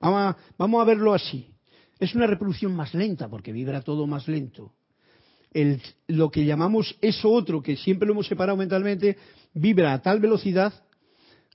[0.00, 1.46] Vamos a, verlo así.
[1.98, 4.72] Es una reproducción más lenta porque vibra todo más lento.
[6.06, 9.16] Lo que llamamos eso otro, que siempre lo hemos separado mentalmente,
[9.52, 10.72] vibra a tal velocidad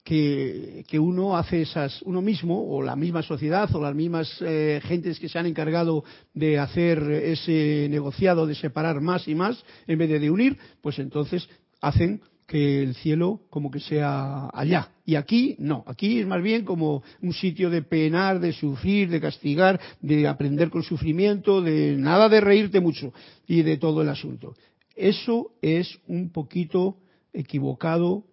[0.06, 5.20] que, uno hace esas, uno mismo, o la misma sociedad, o las mismas eh, gentes
[5.20, 6.04] que se han encargado
[6.34, 11.50] de hacer ese negociado de separar más y más, en vez de unir, pues entonces
[11.82, 14.92] hacen que el cielo como que sea allá.
[15.06, 19.22] Y aquí no, aquí es más bien como un sitio de penar, de sufrir, de
[19.22, 23.14] castigar, de aprender con sufrimiento, de nada de reírte mucho
[23.48, 24.56] y de todo el asunto.
[24.96, 26.98] Eso es un poquito
[27.34, 28.26] equivocado,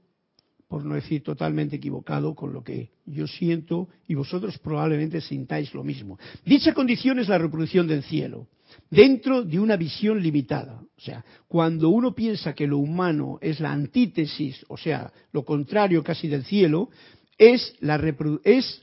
[0.69, 5.85] por no decir totalmente equivocado, con lo que yo siento y vosotros probablemente sintáis lo
[5.85, 6.19] mismo.
[6.45, 8.47] Dicha condición es la reproducción del cielo
[8.91, 10.83] dentro de una visión limitada.
[10.97, 16.05] O sea, cuando uno piensa que lo humano es la antítesis, o sea, lo contrario
[16.05, 16.91] casi del cielo,
[17.39, 18.01] es, la
[18.45, 18.83] es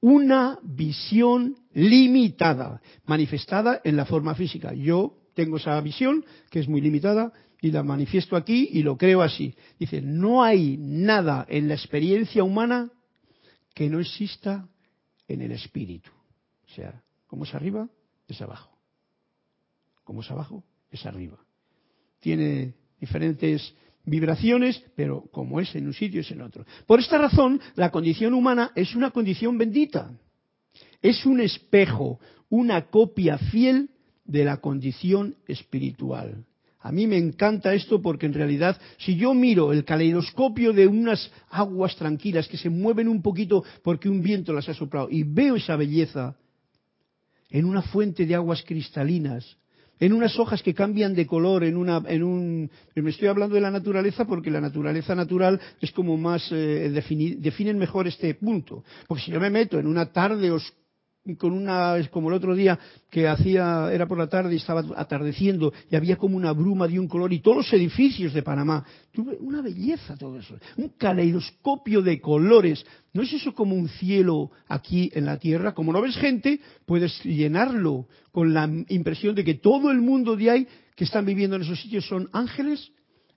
[0.00, 4.74] una visión limitada, manifestada en la forma física.
[4.74, 9.22] Yo tengo esa visión, que es muy limitada, y la manifiesto aquí y lo creo
[9.22, 9.54] así.
[9.78, 12.90] Dice, no hay nada en la experiencia humana
[13.74, 14.68] que no exista
[15.28, 16.10] en el espíritu.
[16.66, 17.88] O sea, como es arriba,
[18.28, 18.73] es abajo
[20.04, 21.38] como es abajo, es arriba.
[22.20, 26.64] Tiene diferentes vibraciones, pero como es en un sitio es en otro.
[26.86, 30.12] Por esta razón, la condición humana es una condición bendita.
[31.02, 33.90] Es un espejo, una copia fiel
[34.24, 36.44] de la condición espiritual.
[36.80, 41.30] A mí me encanta esto porque en realidad si yo miro el caleidoscopio de unas
[41.48, 45.56] aguas tranquilas que se mueven un poquito porque un viento las ha soplado y veo
[45.56, 46.36] esa belleza
[47.48, 49.56] en una fuente de aguas cristalinas,
[50.00, 53.60] en unas hojas que cambian de color, en una, en un, me estoy hablando de
[53.60, 58.84] la naturaleza porque la naturaleza natural es como más, eh, definen mejor este punto.
[59.06, 60.83] Porque si yo me meto en una tarde oscura,
[61.38, 62.78] con una, como el otro día
[63.10, 67.00] que hacía, era por la tarde y estaba atardeciendo y había como una bruma de
[67.00, 68.84] un color y todos los edificios de Panamá.
[69.10, 72.84] Tuve una belleza todo eso, un caleidoscopio de colores.
[73.14, 75.72] ¿No es eso como un cielo aquí en la tierra?
[75.72, 80.50] Como no ves gente, puedes llenarlo con la impresión de que todo el mundo de
[80.50, 82.92] ahí que están viviendo en esos sitios son ángeles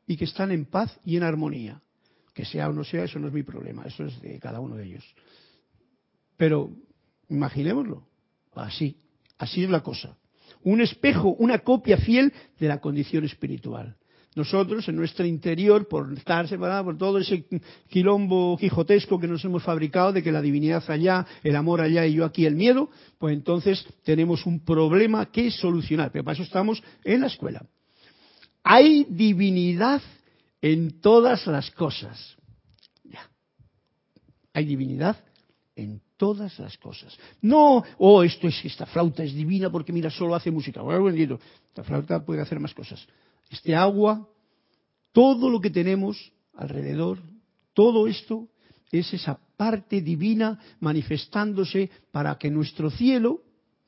[0.06, 1.82] y que están en paz y en armonía.
[2.34, 4.76] Que sea o no sea, eso no es mi problema, eso es de cada uno
[4.76, 5.04] de ellos.
[6.36, 6.72] Pero
[7.30, 8.08] Imaginémoslo.
[8.56, 8.98] Así,
[9.38, 10.18] así es la cosa.
[10.64, 13.96] Un espejo, una copia fiel de la condición espiritual.
[14.36, 17.46] Nosotros, en nuestro interior, por estar separados por todo ese
[17.90, 22.14] quilombo quijotesco que nos hemos fabricado de que la divinidad allá, el amor allá y
[22.14, 26.12] yo aquí el miedo, pues entonces tenemos un problema que solucionar.
[26.12, 27.66] Pero para eso estamos en la escuela.
[28.64, 30.04] Hay divinidad
[30.62, 32.38] en todas las cosas.
[33.06, 33.28] Ya.
[34.54, 35.18] Hay divinidad
[35.76, 37.18] en todas las cosas.
[37.42, 40.82] No, oh, esto es, esta flauta es divina porque mira, solo hace música.
[40.82, 43.08] Bueno, esta flauta puede hacer más cosas.
[43.50, 44.28] Este agua,
[45.12, 47.20] todo lo que tenemos alrededor,
[47.74, 48.50] todo esto
[48.92, 53.42] es esa parte divina manifestándose para que nuestro cielo,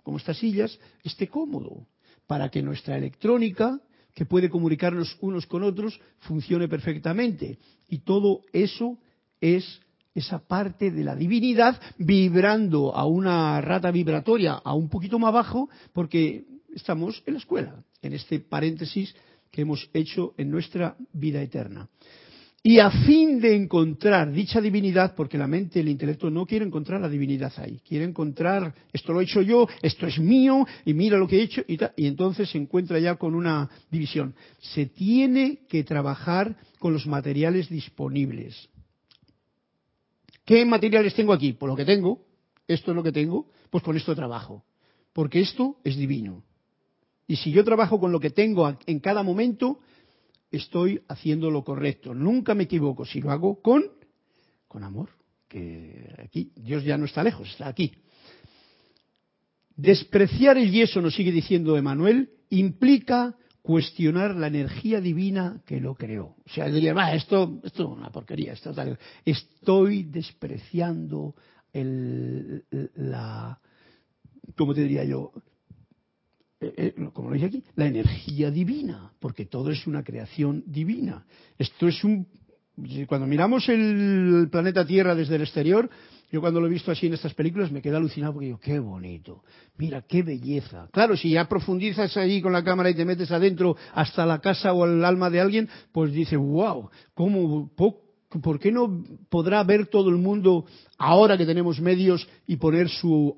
[0.03, 1.87] como estas sillas, esté cómodo,
[2.27, 3.81] para que nuestra electrónica,
[4.13, 7.57] que puede comunicarnos unos con otros, funcione perfectamente.
[7.87, 8.97] Y todo eso
[9.41, 9.81] es
[10.13, 15.69] esa parte de la divinidad vibrando a una rata vibratoria a un poquito más bajo
[15.93, 19.15] porque estamos en la escuela, en este paréntesis
[19.51, 21.89] que hemos hecho en nuestra vida eterna.
[22.61, 26.99] Y a fin de encontrar dicha divinidad, porque la mente, el intelecto no quiere encontrar
[26.99, 31.17] la divinidad ahí, quiere encontrar, esto lo he hecho yo, esto es mío, y mira
[31.17, 34.35] lo que he hecho, y, y entonces se encuentra ya con una división.
[34.59, 38.69] Se tiene que trabajar con los materiales disponibles.
[40.49, 41.53] ¿Qué materiales tengo aquí?
[41.53, 42.25] Por lo que tengo,
[42.67, 44.65] esto es lo que tengo, pues con esto trabajo.
[45.13, 46.43] Porque esto es divino.
[47.27, 49.79] Y si yo trabajo con lo que tengo en cada momento,
[50.49, 52.15] estoy haciendo lo correcto.
[52.15, 53.91] Nunca me equivoco si lo hago con,
[54.67, 55.09] con amor.
[55.47, 57.91] Que aquí Dios ya no está lejos, está aquí.
[59.75, 66.35] Despreciar el yeso, nos sigue diciendo Emanuel, implica cuestionar la energía divina que lo creó.
[66.45, 68.97] O sea, diría, va, esto, es una porquería, esto tal.
[69.25, 71.35] Estoy despreciando
[71.73, 72.63] el,
[72.95, 73.59] la,
[74.55, 75.31] ¿cómo te diría yo?
[76.61, 81.25] Eh, eh, como lo dije aquí, la energía divina, porque todo es una creación divina.
[81.57, 82.27] Esto es un,
[83.07, 85.89] cuando miramos el planeta Tierra desde el exterior,
[86.31, 88.79] yo cuando lo he visto así en estas películas me quedé alucinado porque digo, qué
[88.79, 89.43] bonito,
[89.77, 90.87] mira, qué belleza.
[90.91, 94.73] Claro, si ya profundizas ahí con la cámara y te metes adentro hasta la casa
[94.73, 100.09] o el alma de alguien, pues dices, wow, ¿cómo, ¿por qué no podrá ver todo
[100.09, 100.65] el mundo
[100.97, 103.35] ahora que tenemos medios y poner su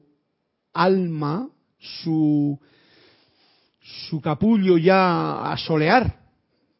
[0.73, 2.59] alma, su,
[3.79, 6.20] su capullo ya a solear?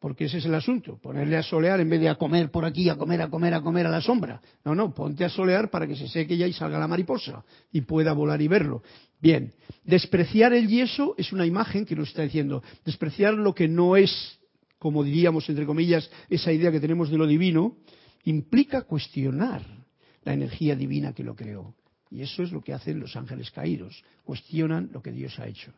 [0.02, 2.89] Porque ese es el asunto, ponerle a solear en vez de a comer por aquí,
[2.89, 4.41] a comer, a comer, a comer a la sombra.
[4.66, 7.82] No, no, ponte a solear para que se seque ya y salga la mariposa y
[7.82, 8.82] pueda volar y verlo.
[9.22, 9.54] Bien,
[9.86, 14.39] despreciar el yeso es una imagen que nos está diciendo, despreciar lo que no es
[14.82, 17.78] como diríamos entre comillas, esa idea que tenemos de lo divino,
[18.24, 19.62] implica cuestionar
[20.24, 21.76] la energía divina que lo creó.
[22.10, 25.72] Y eso es lo que hacen los ángeles caídos, cuestionan lo que Dios ha hecho.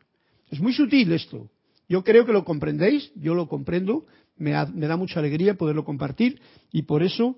[0.49, 1.49] Es muy sutil esto.
[1.87, 4.05] Yo creo que lo comprendéis, yo lo comprendo,
[4.37, 7.37] me, da mucha alegría poderlo compartir y por eso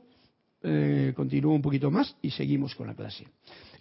[0.62, 3.28] eh, continúo un poquito más y seguimos con la clase.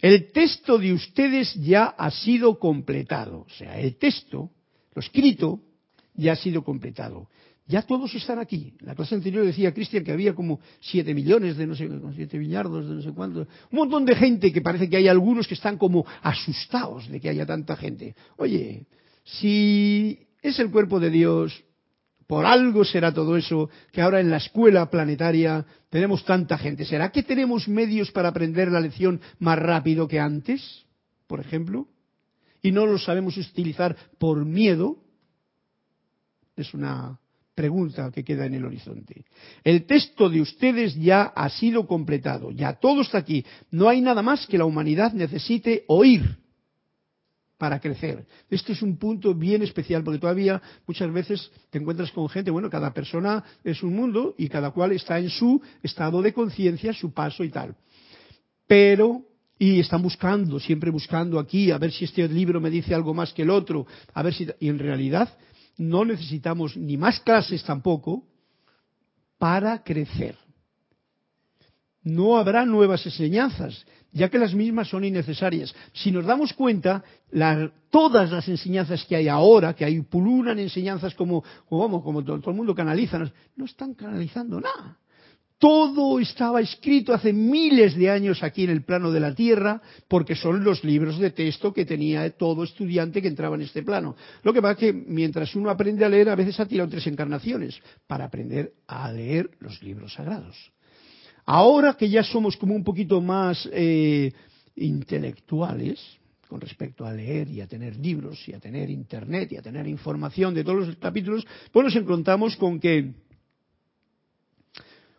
[0.01, 4.51] El texto de ustedes ya ha sido completado, o sea, el texto,
[4.93, 5.61] lo escrito,
[6.13, 7.29] ya ha sido completado.
[7.67, 8.75] Ya todos están aquí.
[8.81, 12.87] La clase anterior decía Cristian que había como siete millones de no sé, siete billardos
[12.87, 13.39] de no sé cuánto.
[13.39, 17.29] Un montón de gente que parece que hay algunos que están como asustados de que
[17.29, 18.15] haya tanta gente.
[18.37, 18.85] Oye,
[19.23, 21.63] si es el cuerpo de Dios,
[22.27, 26.85] por algo será todo eso, que ahora en la escuela planetaria tenemos tanta gente.
[26.85, 30.85] ¿Será que tenemos medios para aprender la lección más rápido que antes,
[31.27, 31.87] por ejemplo?
[32.61, 34.97] Y no lo sabemos utilizar por miedo.
[36.55, 37.19] Es una
[37.53, 39.25] pregunta que queda en el horizonte.
[39.63, 43.45] El texto de ustedes ya ha sido completado, ya todo está aquí.
[43.69, 46.44] No hay nada más que la humanidad necesite oír
[47.57, 48.25] para crecer.
[48.49, 52.69] Esto es un punto bien especial porque todavía muchas veces te encuentras con gente, bueno,
[52.69, 57.13] cada persona es un mundo y cada cual está en su estado de conciencia, su
[57.13, 57.75] paso y tal.
[58.67, 59.21] Pero
[59.57, 63.31] y están buscando, siempre buscando aquí, a ver si este libro me dice algo más
[63.33, 65.29] que el otro, a ver si y en realidad
[65.77, 68.23] no necesitamos ni más clases tampoco
[69.37, 70.37] para crecer.
[72.03, 73.85] No habrá nuevas enseñanzas,
[74.15, 75.75] ya que las mismas son innecesarias.
[75.93, 77.03] Si nos damos cuenta,
[77.91, 82.51] todas las enseñanzas que hay ahora, que hay pululan enseñanzas como, como, como todo, todo
[82.51, 83.19] el mundo canaliza,
[83.57, 84.97] no están canalizando nada.
[85.57, 90.35] Todo estaba escrito hace miles de años aquí en el plano de la Tierra, porque
[90.35, 94.15] son los libros de texto que tenía todo estudiante que entraba en este plano.
[94.43, 97.07] Lo que pasa es que mientras uno aprende a leer, a veces ha tirado tres
[97.07, 100.74] encarnaciones para aprender a leer los libros sagrados.
[101.45, 104.31] Ahora que ya somos como un poquito más eh,
[104.75, 105.99] intelectuales
[106.47, 109.87] con respecto a leer y a tener libros y a tener internet y a tener
[109.87, 113.13] información de todos los capítulos, pues nos encontramos con que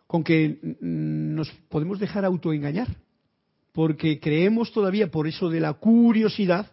[0.05, 2.87] con que nos podemos dejar autoengañar,
[3.73, 6.71] porque creemos todavía por eso de la curiosidad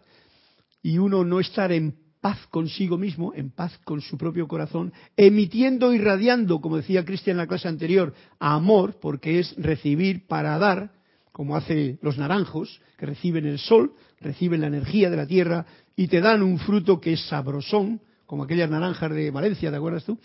[0.81, 1.95] y uno no estar en
[2.25, 7.35] paz consigo mismo, en paz con su propio corazón, emitiendo y radiando, como decía Cristian
[7.35, 10.89] en la clase anterior, amor, porque es recibir para dar,
[11.31, 16.07] como hace los naranjos, que reciben el sol, reciben la energía de la tierra y
[16.07, 20.17] te dan un fruto que es sabrosón, como aquellas naranjas de Valencia, ¿te acuerdas tú?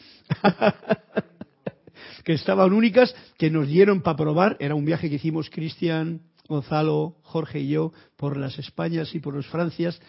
[2.24, 4.56] que estaban únicas, que nos dieron para probar.
[4.58, 9.36] Era un viaje que hicimos Cristian, Gonzalo, Jorge y yo por las Españas y por
[9.36, 10.00] las Francias.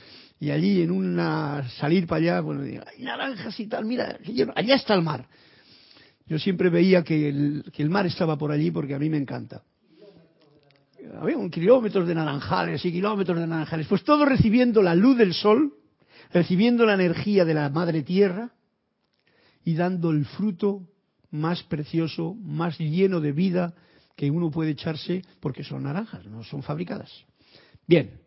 [0.41, 4.17] Y allí en una salir para allá, bueno, hay naranjas y tal, mira,
[4.55, 5.27] allá está el mar.
[6.25, 9.17] Yo siempre veía que el, que el mar estaba por allí porque a mí me
[9.17, 9.61] encanta.
[11.19, 13.85] Había un kilómetros de naranjales y kilómetros de naranjales.
[13.85, 15.75] Pues todo recibiendo la luz del sol,
[16.33, 18.49] recibiendo la energía de la madre tierra
[19.63, 20.87] y dando el fruto
[21.29, 23.75] más precioso, más lleno de vida
[24.15, 27.11] que uno puede echarse porque son naranjas, no son fabricadas.
[27.85, 28.19] Bien,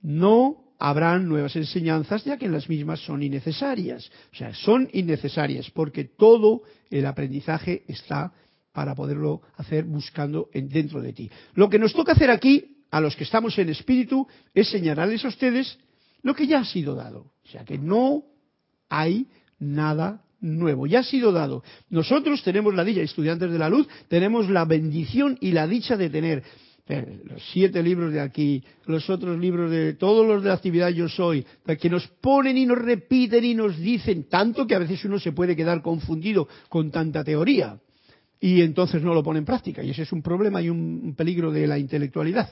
[0.00, 4.10] no habrán nuevas enseñanzas ya que las mismas son innecesarias.
[4.32, 8.32] O sea, son innecesarias porque todo el aprendizaje está
[8.72, 11.30] para poderlo hacer buscando dentro de ti.
[11.54, 15.28] Lo que nos toca hacer aquí, a los que estamos en espíritu, es señalarles a
[15.28, 15.78] ustedes
[16.22, 17.32] lo que ya ha sido dado.
[17.44, 18.24] O sea, que no
[18.88, 19.26] hay
[19.58, 21.62] nada nuevo, ya ha sido dado.
[21.90, 26.08] Nosotros tenemos la dicha, estudiantes de la luz, tenemos la bendición y la dicha de
[26.08, 26.42] tener
[27.24, 31.08] los siete libros de aquí, los otros libros de todos los de la actividad yo
[31.08, 31.44] soy,
[31.80, 35.32] que nos ponen y nos repiten y nos dicen tanto que a veces uno se
[35.32, 37.78] puede quedar confundido con tanta teoría
[38.40, 41.52] y entonces no lo pone en práctica y ese es un problema y un peligro
[41.52, 42.50] de la intelectualidad.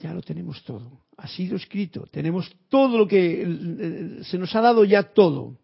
[0.00, 4.60] Ya lo tenemos todo, ha sido escrito, tenemos todo lo que eh, se nos ha
[4.60, 5.58] dado ya todo.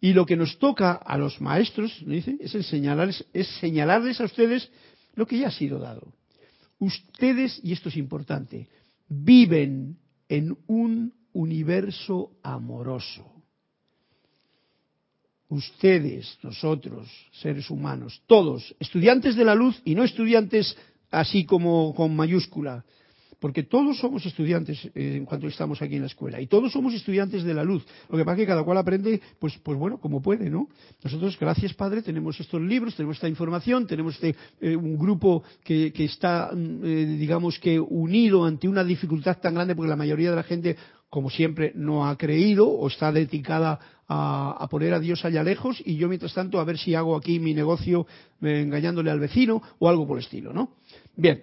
[0.00, 4.70] Y lo que nos toca a los maestros, es enseñarles, es señalarles a ustedes
[5.16, 6.12] lo que ya ha sido dado.
[6.78, 8.68] Ustedes, y esto es importante,
[9.08, 9.98] viven
[10.28, 13.24] en un universo amoroso.
[15.48, 20.76] Ustedes, nosotros, seres humanos, todos, estudiantes de la luz y no estudiantes
[21.10, 22.84] así como con mayúscula,
[23.40, 26.94] porque todos somos estudiantes eh, en cuanto estamos aquí en la escuela y todos somos
[26.94, 27.84] estudiantes de la luz.
[28.08, 30.68] Lo que pasa es que cada cual aprende, pues, pues bueno, como puede, ¿no?
[31.02, 35.92] Nosotros, gracias Padre, tenemos estos libros, tenemos esta información, tenemos este, eh, un grupo que,
[35.98, 40.36] está, mm, eh, digamos que unido ante una dificultad tan grande, porque la mayoría de
[40.36, 40.76] la gente
[41.10, 45.96] como siempre, no ha creído o está dedicada a, poner a Dios allá lejos y
[45.96, 48.06] yo, mientras tanto, a ver si hago aquí mi negocio
[48.40, 50.72] engañándole al vecino o algo por el estilo, ¿no?
[51.16, 51.42] Bien,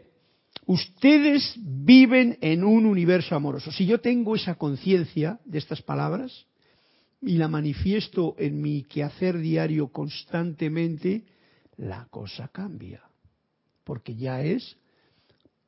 [0.66, 3.72] ustedes viven en un universo amoroso.
[3.72, 6.46] Si yo tengo esa conciencia de estas palabras
[7.22, 11.26] y la manifiesto en mi quehacer diario constantemente,
[11.78, 13.02] la cosa cambia.
[13.84, 14.78] Porque ya es,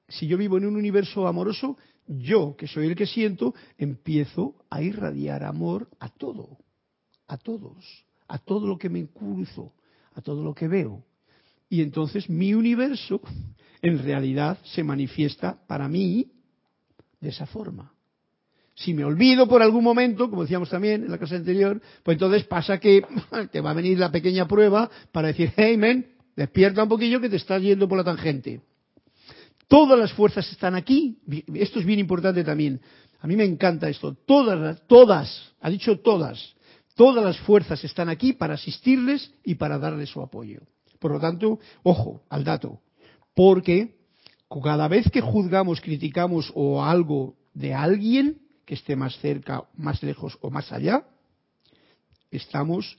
[0.08, 1.78] si yo vivo en un universo amoroso,
[2.08, 6.58] yo, que soy el que siento, empiezo a irradiar amor a todo,
[7.28, 9.74] a todos, a todo lo que me cruzo,
[10.14, 11.04] a todo lo que veo.
[11.70, 13.22] Y entonces mi universo
[13.88, 16.32] en realidad se manifiesta para mí
[17.20, 17.94] de esa forma.
[18.76, 22.44] Si me olvido por algún momento, como decíamos también en la clase anterior, pues entonces
[22.44, 23.04] pasa que
[23.52, 27.30] te va a venir la pequeña prueba para decir, hey men, despierta un poquillo que
[27.30, 28.62] te estás yendo por la tangente.
[29.68, 31.18] Todas las fuerzas están aquí.
[31.56, 32.80] Esto es bien importante también.
[33.20, 34.16] A mí me encanta esto.
[34.26, 36.56] Todas, todas, ha dicho todas,
[36.96, 40.62] todas las fuerzas están aquí para asistirles y para darles su apoyo.
[41.00, 42.80] Por lo tanto, ojo al dato,
[43.38, 43.96] porque
[44.64, 50.40] cada vez que juzgamos, criticamos o algo de alguien que esté más cerca, más lejos
[50.42, 51.06] o más allá,
[52.32, 52.98] estamos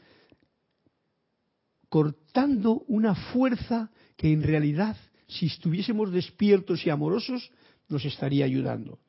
[1.88, 7.50] cortando una fuerza que en realidad si estuviésemos despiertos y amorosos,
[7.88, 9.00] nos estaría ayudando.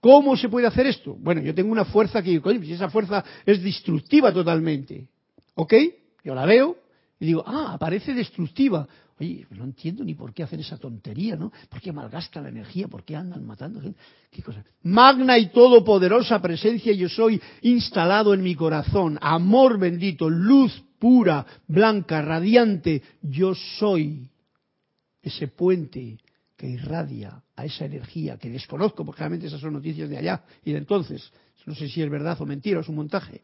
[0.00, 1.14] ¿Cómo se puede hacer esto?
[1.14, 5.06] Bueno, yo tengo una fuerza que, coño, esa fuerza es destructiva totalmente,
[5.54, 5.74] ¿ok?
[6.24, 6.76] Yo la veo
[7.22, 8.84] y digo, ah, parece destructiva.
[9.20, 11.52] Oye, no entiendo ni por qué hacen esa tontería, ¿no?
[11.68, 12.88] ¿Por qué malgasta la energía?
[12.88, 13.96] ¿Por qué andan matando gente?
[14.28, 14.64] ¿Qué cosa?
[14.82, 19.20] Magna y todopoderosa presencia yo soy instalado en mi corazón.
[19.22, 24.28] Amor bendito, luz pura, blanca, radiante, yo soy
[25.22, 26.18] ese puente
[26.56, 30.72] que irradia a esa energía que desconozco, porque realmente esas son noticias de allá y
[30.72, 31.32] de entonces,
[31.66, 33.40] no sé si es verdad o mentira es un montaje,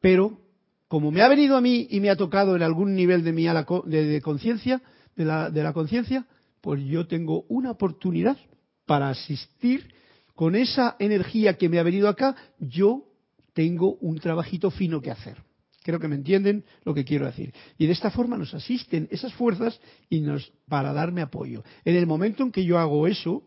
[0.00, 0.49] pero
[0.90, 3.44] como me ha venido a mí y me ha tocado en algún nivel de mi
[3.44, 4.82] de, conciencia,
[5.14, 6.26] de la, de la conciencia,
[6.60, 8.36] pues yo tengo una oportunidad
[8.86, 9.94] para asistir
[10.34, 13.04] con esa energía que me ha venido acá, yo
[13.52, 15.36] tengo un trabajito fino que hacer.
[15.84, 17.54] Creo que me entienden lo que quiero decir.
[17.78, 21.62] Y de esta forma nos asisten esas fuerzas y nos para darme apoyo.
[21.84, 23.44] En el momento en que yo hago eso,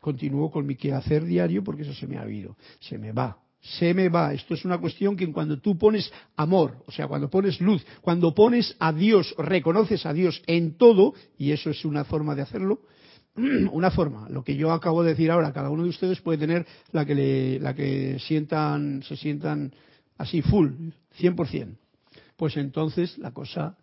[0.00, 3.92] continúo con mi quehacer diario porque eso se me ha ido, se me va, se
[3.94, 4.32] me va.
[4.32, 8.34] Esto es una cuestión que cuando tú pones amor, o sea, cuando pones luz, cuando
[8.34, 12.80] pones a Dios, reconoces a Dios en todo, y eso es una forma de hacerlo,
[13.36, 14.28] una forma.
[14.28, 17.14] Lo que yo acabo de decir ahora, cada uno de ustedes puede tener la que,
[17.14, 19.72] le, la que sientan, se sientan
[20.16, 20.70] así full,
[21.20, 21.76] 100%,
[22.36, 23.76] pues entonces la cosa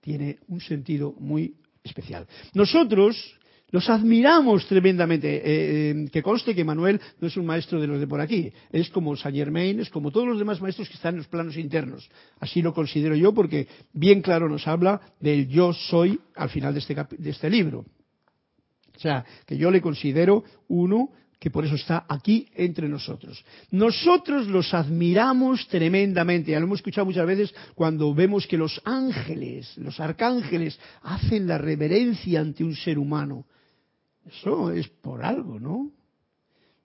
[0.00, 2.26] tiene un sentido muy especial.
[2.54, 3.16] Nosotros
[3.70, 5.36] los admiramos tremendamente.
[5.36, 8.52] Eh, eh, que conste que Manuel no es un maestro de los de por aquí.
[8.72, 11.56] Es como Saint Germain, es como todos los demás maestros que están en los planos
[11.56, 12.08] internos.
[12.40, 16.80] Así lo considero yo porque bien claro nos habla del yo soy al final de
[16.80, 17.84] este, de este libro.
[18.96, 23.42] O sea, que yo le considero uno que por eso está aquí entre nosotros.
[23.70, 29.72] Nosotros los admiramos tremendamente, ya lo hemos escuchado muchas veces cuando vemos que los ángeles,
[29.78, 33.46] los arcángeles, hacen la reverencia ante un ser humano.
[34.26, 35.90] Eso es por algo, ¿no?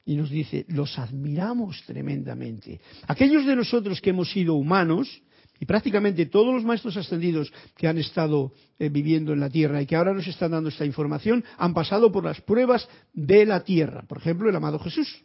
[0.06, 2.80] Y nos dice, los admiramos tremendamente.
[3.08, 5.22] Aquellos de nosotros que hemos sido humanos,
[5.60, 9.86] y prácticamente todos los maestros ascendidos que han estado eh, viviendo en la Tierra y
[9.86, 14.04] que ahora nos están dando esta información han pasado por las pruebas de la Tierra.
[14.04, 15.24] Por ejemplo, el amado Jesús,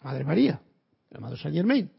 [0.00, 0.60] la Madre María,
[1.10, 1.90] el amado Saint Germain,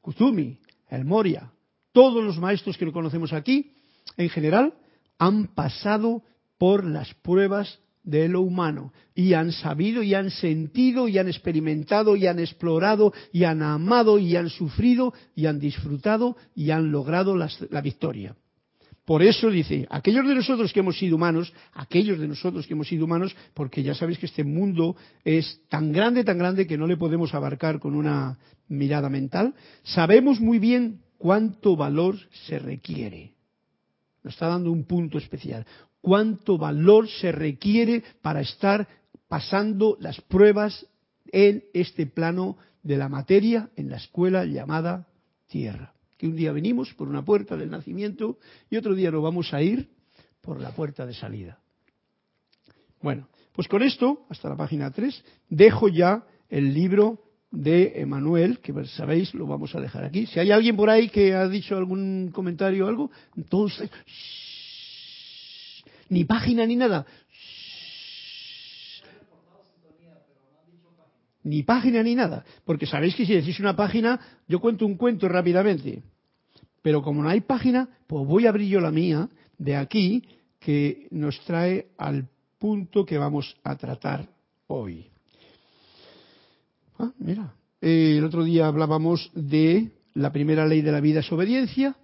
[0.00, 0.58] Kuzumi,
[0.88, 1.50] el Moria,
[1.92, 3.72] todos los maestros que lo conocemos aquí,
[4.16, 4.74] en general,
[5.18, 6.22] han pasado
[6.58, 12.16] por las pruebas de lo humano y han sabido y han sentido y han experimentado
[12.16, 17.36] y han explorado y han amado y han sufrido y han disfrutado y han logrado
[17.36, 18.36] la, victoria.
[19.04, 22.88] Por eso dice, aquellos de nosotros que hemos sido humanos, aquellos de nosotros que hemos
[22.88, 26.86] sido humanos, porque ya sabéis que este mundo es tan grande, tan grande que no
[26.86, 28.38] le podemos abarcar con una
[28.68, 33.34] mirada mental, sabemos muy bien cuánto valor se requiere.
[34.24, 35.64] Nos está dando un punto especial
[36.06, 38.86] cuánto valor se requiere para estar
[39.26, 40.86] pasando las pruebas
[41.32, 45.08] en este plano de la materia, en la escuela llamada
[45.48, 45.94] Tierra.
[46.16, 48.38] Que un día venimos por una puerta del nacimiento
[48.70, 49.90] y otro día nos vamos a ir
[50.42, 51.58] por la puerta de salida.
[53.02, 58.72] Bueno, pues con esto, hasta la página 3, dejo ya el libro de Emanuel, que
[58.84, 60.26] sabéis, lo vamos a dejar aquí.
[60.26, 63.90] Si hay alguien por ahí que ha dicho algún comentario o algo, entonces
[66.08, 67.06] ni página ni nada.
[71.46, 75.28] ni página ni nada, porque sabéis que si decís una página, yo cuento un cuento
[75.28, 76.02] rápidamente,
[76.82, 80.24] pero como no hay página, pues voy a abrir yo la mía de aquí,
[80.58, 82.28] que nos trae al
[82.58, 84.28] punto que vamos a tratar
[84.66, 85.06] hoy.
[86.98, 91.94] Ah, mira, el otro día hablábamos de la primera ley de la vida es obediencia,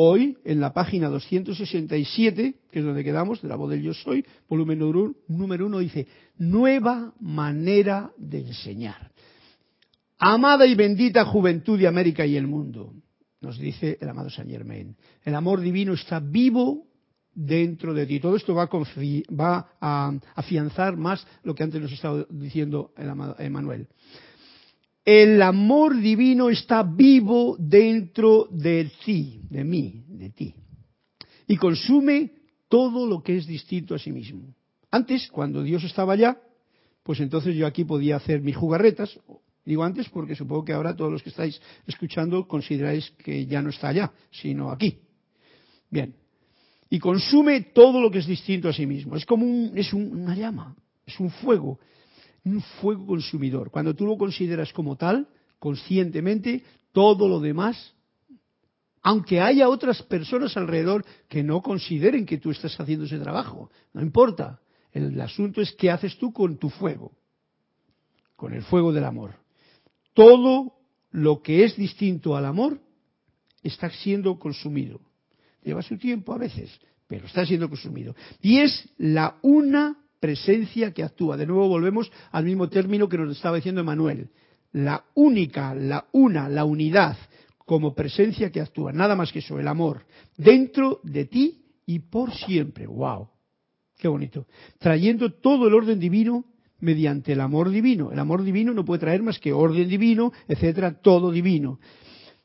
[0.00, 4.24] Hoy, en la página 267, que es donde quedamos, de la voz del Yo Soy,
[4.48, 4.78] volumen
[5.26, 9.10] número uno, dice, nueva manera de enseñar.
[10.16, 12.94] Amada y bendita juventud de América y el mundo,
[13.40, 14.94] nos dice el amado Saint Germain.
[15.24, 16.86] El amor divino está vivo
[17.34, 18.20] dentro de ti.
[18.20, 23.10] Todo esto va a, va a afianzar más lo que antes nos estaba diciendo el
[23.10, 23.88] amado Emanuel.
[25.10, 30.54] El amor divino está vivo dentro de ti, de mí, de ti.
[31.46, 32.32] Y consume
[32.68, 34.54] todo lo que es distinto a sí mismo.
[34.90, 36.38] Antes, cuando Dios estaba allá,
[37.02, 39.18] pues entonces yo aquí podía hacer mis jugarretas.
[39.64, 43.70] Digo antes porque supongo que ahora todos los que estáis escuchando consideráis que ya no
[43.70, 44.98] está allá, sino aquí.
[45.88, 46.14] Bien.
[46.90, 49.16] Y consume todo lo que es distinto a sí mismo.
[49.16, 51.78] Es como un, es una llama, es un fuego
[52.44, 53.70] un fuego consumidor.
[53.70, 55.28] Cuando tú lo consideras como tal,
[55.58, 56.62] conscientemente,
[56.92, 57.94] todo lo demás,
[59.02, 64.02] aunque haya otras personas alrededor que no consideren que tú estás haciendo ese trabajo, no
[64.02, 64.60] importa.
[64.92, 67.12] El asunto es qué haces tú con tu fuego,
[68.36, 69.34] con el fuego del amor.
[70.14, 70.74] Todo
[71.10, 72.80] lo que es distinto al amor
[73.62, 75.00] está siendo consumido.
[75.62, 78.14] Lleva su tiempo a veces, pero está siendo consumido.
[78.40, 81.36] Y es la una presencia que actúa.
[81.36, 84.30] De nuevo volvemos al mismo término que nos estaba diciendo Emanuel.
[84.72, 87.16] La única, la una, la unidad
[87.64, 88.92] como presencia que actúa.
[88.92, 90.06] Nada más que eso, el amor.
[90.36, 92.86] Dentro de ti y por siempre.
[92.86, 93.28] ¡Wow!
[93.98, 94.46] Qué bonito.
[94.78, 96.44] Trayendo todo el orden divino
[96.80, 98.12] mediante el amor divino.
[98.12, 101.80] El amor divino no puede traer más que orden divino, etcétera, todo divino.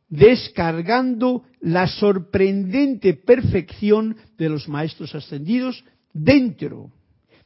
[0.10, 6.92] Descargando la sorprendente perfección de los maestros ascendidos dentro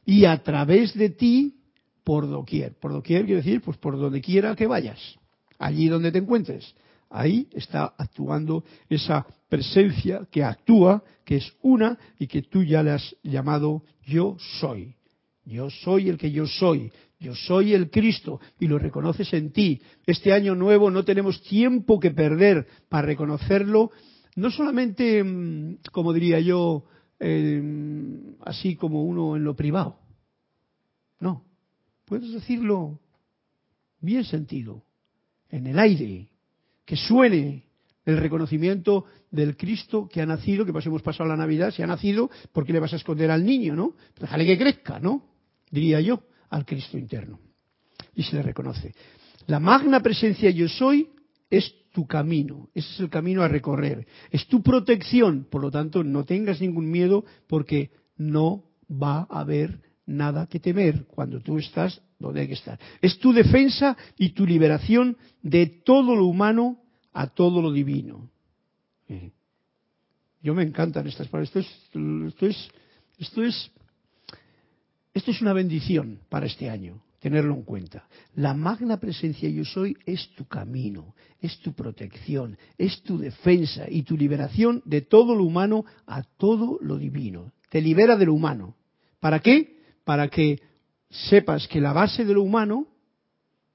[0.08, 1.56] y a través de ti
[2.02, 2.78] por doquier.
[2.78, 4.98] Por doquier quiere decir, pues por donde quiera que vayas,
[5.58, 6.74] allí donde te encuentres.
[7.10, 12.92] Ahí está actuando esa presencia que actúa, que es una y que tú ya le
[12.92, 14.94] has llamado yo soy.
[15.44, 16.90] Yo soy el que yo soy.
[17.20, 19.82] Yo soy el Cristo y lo reconoces en ti.
[20.06, 23.90] Este año nuevo no tenemos tiempo que perder para reconocerlo,
[24.36, 26.84] no solamente, mm, como diría yo,
[27.20, 27.62] eh,
[28.42, 29.98] así como uno en lo privado.
[31.20, 31.44] No,
[32.04, 33.00] puedes decirlo
[34.00, 34.82] bien sentido,
[35.50, 36.28] en el aire,
[36.84, 37.64] que suene
[38.04, 42.30] el reconocimiento del Cristo que ha nacido, que pasemos pasado la Navidad, si ha nacido,
[42.52, 43.94] ¿por qué le vas a esconder al niño, no?
[44.18, 45.24] Déjale que crezca, ¿no?
[45.70, 47.38] Diría yo, al Cristo interno.
[48.14, 48.94] Y se le reconoce.
[49.46, 51.10] La magna presencia yo soy
[51.50, 56.04] es tu camino, ese es el camino a recorrer, es tu protección, por lo tanto
[56.04, 62.00] no tengas ningún miedo porque no va a haber nada que temer cuando tú estás
[62.20, 62.78] donde hay que estar.
[63.02, 66.80] Es tu defensa y tu liberación de todo lo humano
[67.12, 68.30] a todo lo divino.
[69.08, 69.32] Eh,
[70.40, 71.48] yo me encantan estas palabras.
[71.48, 72.70] Esto es, esto es,
[73.18, 73.72] esto es,
[75.14, 78.08] esto es una bendición para este año tenerlo en cuenta.
[78.34, 84.02] La magna presencia yo soy es tu camino, es tu protección, es tu defensa y
[84.02, 87.52] tu liberación de todo lo humano a todo lo divino.
[87.70, 88.76] Te libera de lo humano.
[89.20, 89.80] ¿Para qué?
[90.04, 90.60] Para que
[91.10, 92.86] sepas que la base de lo humano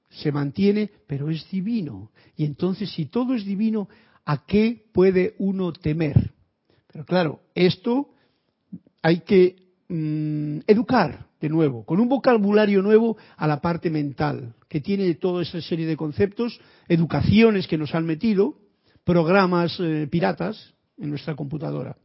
[0.08, 2.10] se mantiene, pero es divino.
[2.36, 3.88] Y entonces, si todo es divino,
[4.24, 6.32] ¿a qué puede uno temer?
[6.86, 8.10] Pero claro, esto
[9.02, 9.56] hay que
[9.88, 15.42] mm, educar de nuevo, con un vocabulario nuevo a la parte mental, que tiene toda
[15.42, 18.56] esa serie de conceptos, educaciones que nos han metido,
[19.04, 21.98] programas eh, piratas en nuestra computadora.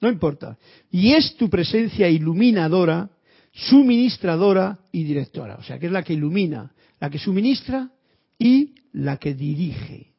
[0.00, 0.56] No importa.
[0.90, 3.10] Y es tu presencia iluminadora,
[3.52, 5.56] suministradora y directora.
[5.56, 7.90] O sea, que es la que ilumina, la que suministra
[8.38, 10.14] y la que dirige.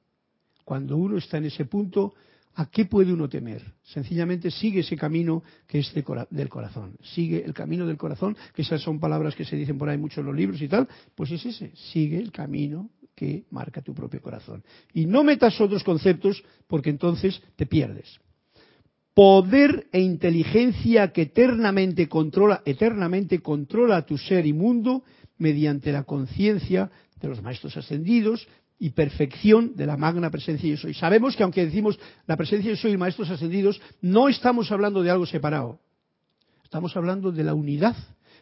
[0.63, 2.13] Cuando uno está en ese punto,
[2.60, 3.62] ¿A qué puede uno temer?
[3.84, 6.97] Sencillamente sigue ese camino que es del corazón.
[7.03, 10.22] Sigue el camino del corazón, que esas son palabras que se dicen por ahí mucho
[10.22, 10.88] en los libros y tal.
[11.14, 11.72] Pues es ese.
[11.76, 14.64] Sigue el camino que marca tu propio corazón.
[14.91, 18.20] Y no metas otros conceptos porque entonces te pierdes.
[19.14, 25.03] Poder e inteligencia que eternamente controla, eternamente controla tu ser y mundo
[25.38, 26.89] mediante la conciencia
[27.22, 28.47] de los maestros ascendidos,
[28.80, 30.93] y perfección de la magna presencia yo soy.
[30.93, 35.09] Sabemos que aunque decimos la presencia yo soy y maestros ascendidos, no estamos hablando de
[35.09, 35.80] algo separado.
[36.63, 37.95] Estamos hablando de la unidad,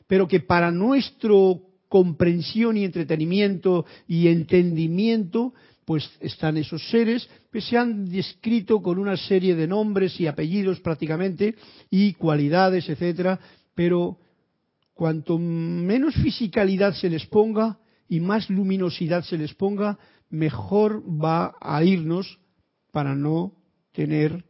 [0.08, 5.54] pero que para nuestro comprensión y entretenimiento y entendimiento,
[5.86, 10.82] pues están esos seres que se han descrito con una serie de nombres y apellidos
[10.82, 11.56] prácticamente
[11.90, 13.40] y cualidades, etcétera,
[13.76, 14.18] pero
[14.94, 17.78] cuanto menos fisicalidad se les ponga
[18.10, 19.98] y más luminosidad se les ponga,
[20.36, 22.40] mejor va a irnos
[22.92, 23.54] para no
[23.92, 24.46] tener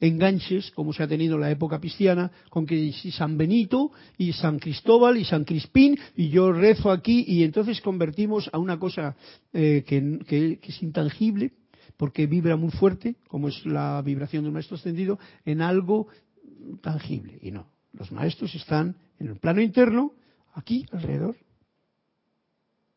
[0.00, 4.32] enganches, como se ha tenido en la época cristiana, con que si San Benito y
[4.32, 9.14] San Cristóbal y San Crispín y yo rezo aquí y entonces convertimos a una cosa
[9.52, 11.52] eh, que, es intangible,
[11.96, 16.08] porque vibra muy fuerte, como es la vibración de un maestro ascendido, en algo
[16.80, 17.38] tangible.
[17.42, 20.14] Y no, los maestros están en el plano interno,
[20.54, 21.36] aquí alrededor.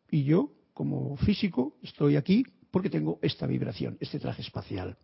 [0.10, 4.98] Y yo, como físico, estoy aquí porque tengo esta vibración, este traje espacial.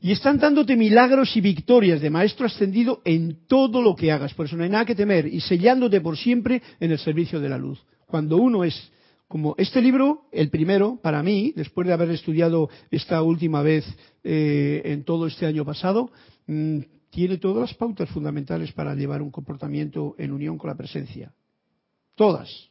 [0.00, 4.34] Y están dándote milagros y victorias de Maestro Ascendido en todo lo que hagas.
[4.34, 5.26] Por eso no hay nada que temer.
[5.26, 7.82] Y sellándote por siempre en el servicio de la luz.
[8.06, 8.92] Cuando uno es
[9.28, 13.86] como este libro, el primero, para mí, después de haber estudiado esta última vez
[14.22, 16.10] eh, en todo este año pasado,
[16.46, 21.32] mm, tiene todas las pautas fundamentales para llevar un comportamiento en unión con la presencia.
[22.14, 22.68] Todas.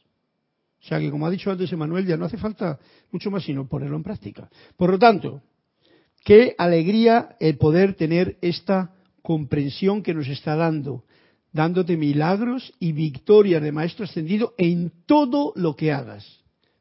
[0.84, 2.78] O sea que, como ha dicho antes Emanuel, ya no hace falta
[3.10, 4.50] mucho más sino ponerlo en práctica.
[4.76, 5.40] Por lo tanto,
[6.24, 11.04] Qué alegría el poder tener esta comprensión que nos está dando,
[11.52, 16.26] dándote milagros y victorias de Maestro Ascendido en todo lo que hagas,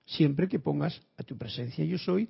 [0.05, 2.29] siempre que pongas a tu presencia yo soy,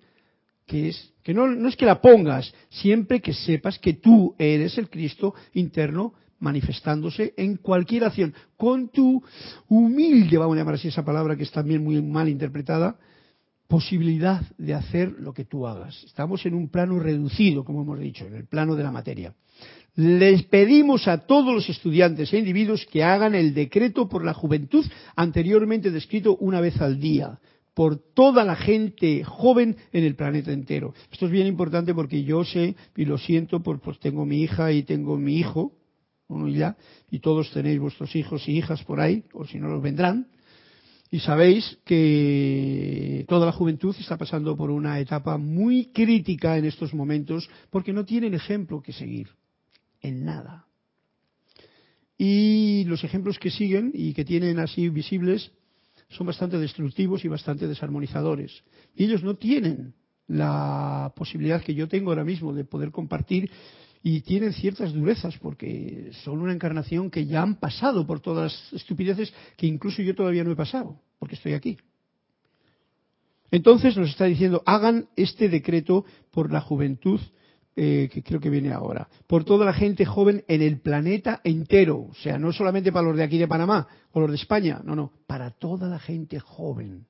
[0.65, 4.78] que es que no, no es que la pongas, siempre que sepas que tú eres
[4.80, 9.23] el Cristo interno manifestándose en cualquier acción, con tu
[9.69, 12.97] humilde, vamos a llamar así esa palabra que es también muy mal interpretada,
[13.67, 16.03] posibilidad de hacer lo que tú hagas.
[16.03, 19.33] Estamos en un plano reducido, como hemos dicho, en el plano de la materia.
[19.95, 24.85] Les pedimos a todos los estudiantes e individuos que hagan el decreto por la juventud
[25.15, 27.39] anteriormente descrito una vez al día,
[27.73, 30.93] por toda la gente joven en el planeta entero.
[31.11, 34.71] Esto es bien importante porque yo sé, y lo siento, pues, pues tengo mi hija
[34.71, 35.71] y tengo mi hijo,
[37.11, 40.28] y todos tenéis vuestros hijos y hijas por ahí, o si no los vendrán,
[41.11, 46.91] y sabéis que toda la juventud está pasando por una etapa muy crítica en estos
[46.95, 49.30] momentos porque no tienen ejemplo que seguir
[50.01, 50.65] en nada.
[52.17, 55.51] Y los ejemplos que siguen y que tienen así visibles
[56.09, 58.63] son bastante destructivos y bastante desarmonizadores.
[58.95, 59.93] Y ellos no tienen
[60.28, 63.51] la posibilidad que yo tengo ahora mismo de poder compartir
[64.06, 68.74] y tienen ciertas durezas porque son una encarnación que ya han pasado por todas las
[68.74, 71.78] estupideces que incluso yo todavía no he pasado, porque estoy aquí.
[73.49, 77.22] Entonces nos está diciendo, hagan este decreto por la juventud,
[77.76, 82.08] eh, que creo que viene ahora, por toda la gente joven en el planeta entero,
[82.10, 84.95] o sea, no solamente para los de aquí de Panamá o los de España, no,
[84.95, 87.08] no, para toda la gente joven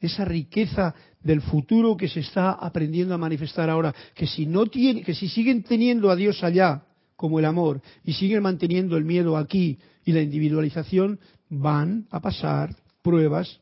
[0.00, 5.14] esa riqueza del futuro que se está aprendiendo a manifestar ahora, que si no que
[5.14, 6.82] si siguen teniendo a Dios allá
[7.16, 11.18] como el amor y siguen manteniendo el miedo aquí y la individualización,
[11.48, 13.60] van a pasar pruebas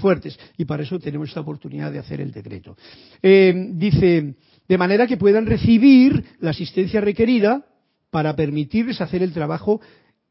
[0.00, 2.76] fuertes y para eso tenemos esta oportunidad de hacer el decreto.
[3.22, 4.34] Eh, dice,
[4.68, 7.66] de manera que puedan recibir la asistencia requerida
[8.10, 9.80] para permitirles hacer el trabajo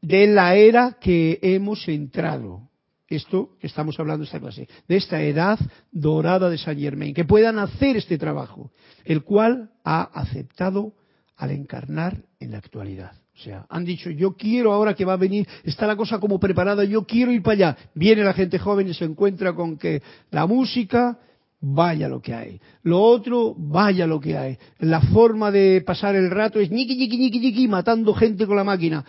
[0.00, 2.71] de la era que hemos entrado
[3.16, 5.58] esto que estamos hablando esta clase, de esta edad
[5.90, 8.70] dorada de Saint Germain, que puedan hacer este trabajo,
[9.04, 10.92] el cual ha aceptado
[11.36, 13.12] al encarnar en la actualidad.
[13.34, 16.38] O sea, han dicho, yo quiero ahora que va a venir, está la cosa como
[16.38, 17.76] preparada, yo quiero ir para allá.
[17.94, 21.18] Viene la gente joven y se encuentra con que la música,
[21.60, 22.60] vaya lo que hay.
[22.82, 24.58] Lo otro, vaya lo que hay.
[24.78, 28.64] La forma de pasar el rato es ñiqui, ñiqui, ñiqui, ñiqui, matando gente con la
[28.64, 29.04] máquina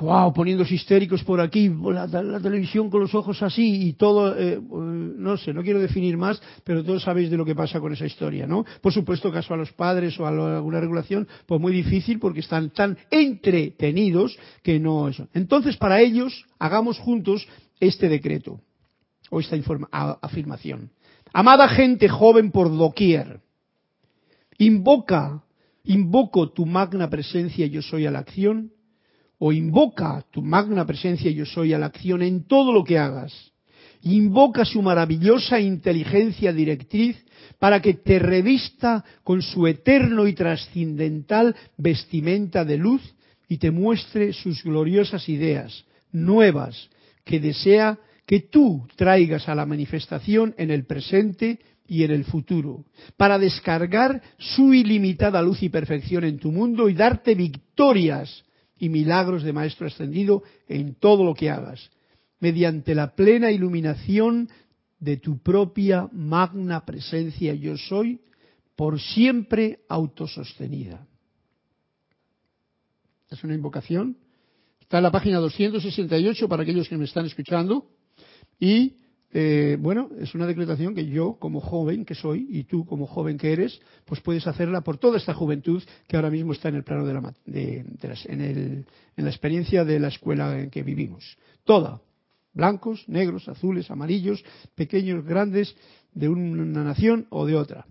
[0.00, 5.36] wow, poniéndose histéricos por aquí, la, televisión con los ojos así y todo, eh, no
[5.36, 8.46] sé, no quiero definir más, pero todos sabéis de lo que pasa con esa historia,
[8.46, 8.64] ¿no?
[8.80, 12.70] Por supuesto, caso a los padres o a alguna regulación, pues muy difícil porque están
[12.70, 15.28] tan entretenidos que no eso.
[15.34, 17.46] Entonces, para ellos, hagamos juntos
[17.80, 18.60] este decreto
[19.30, 19.56] o esta
[20.20, 20.90] afirmación.
[21.32, 23.40] Amada gente joven por doquier,
[24.58, 25.42] invoca,
[25.84, 28.73] invoco tu magna presencia yo soy a la acción
[29.46, 33.52] o invoca tu magna presencia yo soy a la acción en todo lo que hagas.
[34.00, 37.22] Invoca su maravillosa inteligencia directriz
[37.58, 43.02] para que te revista con su eterno y trascendental vestimenta de luz
[43.46, 46.88] y te muestre sus gloriosas ideas nuevas
[47.22, 52.86] que desea que tú traigas a la manifestación en el presente y en el futuro,
[53.18, 58.42] para descargar su ilimitada luz y perfección en tu mundo y darte victorias
[58.84, 61.90] y milagros de Maestro Ascendido en todo lo que hagas.
[62.40, 64.50] mediante la plena iluminación
[65.00, 68.20] de tu propia magna presencia yo soy,
[68.76, 71.06] por siempre autosostenida.
[73.30, 74.18] Es una invocación.
[74.78, 77.86] Está en la página 268 para aquellos que me están escuchando.
[78.60, 78.98] Y
[79.36, 83.36] eh, bueno, es una declaración que yo, como joven que soy, y tú, como joven
[83.36, 86.84] que eres, pues puedes hacerla por toda esta juventud que ahora mismo está en el
[86.84, 91.36] plano de la, en, en la experiencia de la escuela en que vivimos.
[91.64, 92.00] Toda.
[92.52, 94.44] Blancos, negros, azules, amarillos,
[94.76, 95.74] pequeños, grandes,
[96.12, 97.86] de una nación o de otra.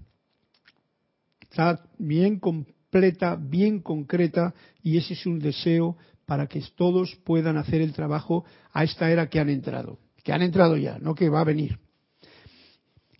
[1.41, 7.81] Está bien completa, bien concreta, y ese es un deseo para que todos puedan hacer
[7.81, 11.41] el trabajo a esta era que han entrado que han entrado ya, no que va
[11.41, 11.77] a venir.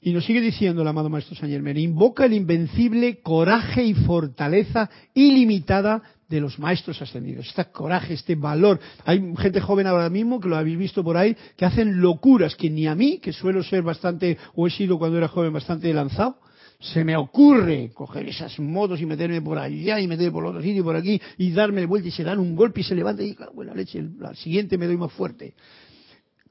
[0.06, 4.90] Y nos sigue diciendo el amado Maestro San Germán, invoca el invencible coraje y fortaleza
[5.14, 7.48] ilimitada de los maestros ascendidos.
[7.48, 8.82] Este coraje, este valor.
[9.06, 12.70] Hay gente joven ahora mismo, que lo habéis visto por ahí, que hacen locuras que
[12.70, 16.38] ni a mí, que suelo ser bastante, o he sido cuando era joven bastante lanzado,
[16.82, 20.82] se me ocurre coger esas motos y meterme por allá y meterme por otro sitio
[20.82, 23.38] y por aquí y darme vuelta y se dan un golpe y se levanta y
[23.54, 25.54] bueno, leche, al siguiente me doy más fuerte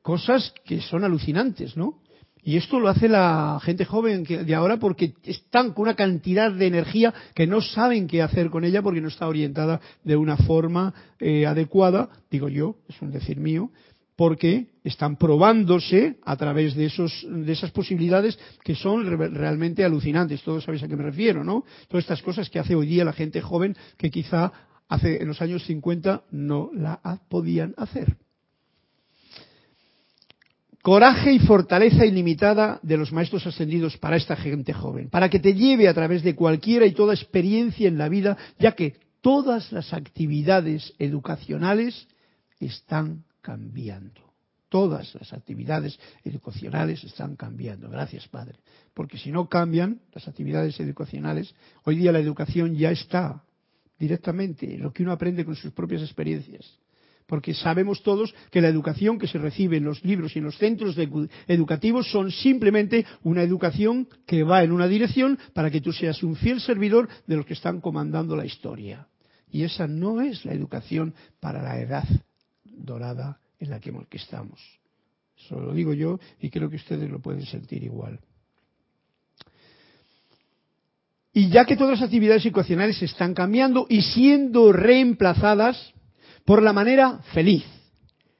[0.03, 2.03] cosas que son alucinantes, ¿no?
[2.45, 6.67] Y esto lo hace la gente joven de ahora porque están con una cantidad de
[6.67, 10.93] energía que no saben qué hacer con ella porque no está orientada de una forma
[11.21, 13.71] eh, adecuada, digo yo, es un decir mío,
[14.17, 20.43] porque están probándose a través de, esos, de esas posibilidades que son realmente alucinantes.
[20.43, 21.65] Todos sabéis a qué me refiero, ¿no?
[21.87, 24.53] Todas estas cosas que hace hoy día la gente joven que quizá
[24.89, 28.17] hace en los años 50 no la podían hacer
[30.83, 35.55] coraje y fortaleza ilimitada de los maestros ascendidos para esta gente joven, para que te
[35.55, 39.95] lleve a través de cualquiera y toda experiencia en la vida, ya que todas las
[39.95, 42.09] actividades educacionales
[42.59, 44.21] están cambiando.
[44.69, 47.89] Todas las actividades educacionales están cambiando.
[47.91, 48.59] Gracias, Padre.
[48.95, 51.55] Porque si no cambian las actividades educacionales,
[51.85, 53.45] hoy día la educación ya está
[53.99, 56.82] directamente, lo que uno aprende con sus propias experiencias
[57.33, 60.59] porque sabemos todos que la educación que se recibe en los libros y en los
[60.59, 60.99] centros
[61.49, 66.37] educativos son simplemente una educación que va en una dirección para que tú seas un
[66.37, 69.09] fiel servidor de los que están comandando la historia.
[69.51, 72.05] Y esa no es la educación para la edad
[72.65, 74.61] dorada en la que estamos.
[75.43, 78.21] Eso lo digo yo y creo que ustedes lo pueden sentir igual.
[81.33, 85.95] Y ya que todas las actividades educacionales están cambiando y siendo reemplazadas
[86.45, 87.65] por la manera feliz,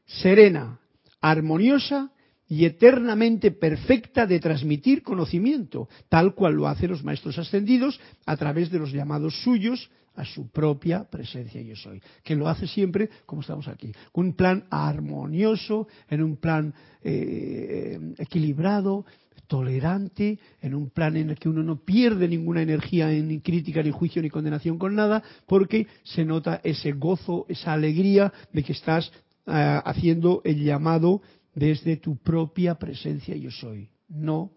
[0.07, 0.81] serena,
[1.21, 2.13] armoniosa
[2.49, 8.71] y eternamente perfecta de transmitir conocimiento, tal cual lo hacen los maestros ascendidos a través
[8.71, 13.41] de los llamados suyos a su propia presencia yo soy, que lo hace siempre como
[13.41, 19.07] estamos aquí, con un plan armonioso, en un plan eh, equilibrado,
[19.47, 23.91] tolerante, en un plan en el que uno no pierde ninguna energía en crítica, ni
[23.91, 29.13] juicio, ni condenación con nada, porque se nota ese gozo, esa alegría de que estás
[29.47, 31.23] ah, haciendo el llamado
[31.55, 33.89] desde tu propia presencia yo soy.
[34.09, 34.53] No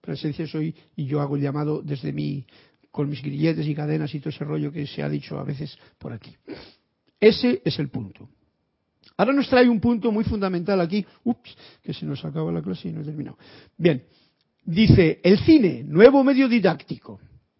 [0.00, 2.46] presencia soy y yo hago el llamado desde mí,
[2.90, 5.76] con mis grilletes y cadenas y todo ese rollo que se ha dicho a veces
[5.98, 6.34] por aquí.
[7.20, 8.28] Ese es el punto.
[9.16, 11.04] Ahora nos trae un punto muy fundamental aquí.
[11.24, 13.36] Ups, que se nos acaba la clase y no he terminado.
[13.76, 14.02] Bien,
[14.70, 17.18] Dice, el cine, nuevo medio didáctico.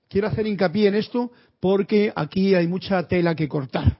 [0.09, 3.99] Quiero hacer hincapié en esto porque aquí hay mucha tela que cortar.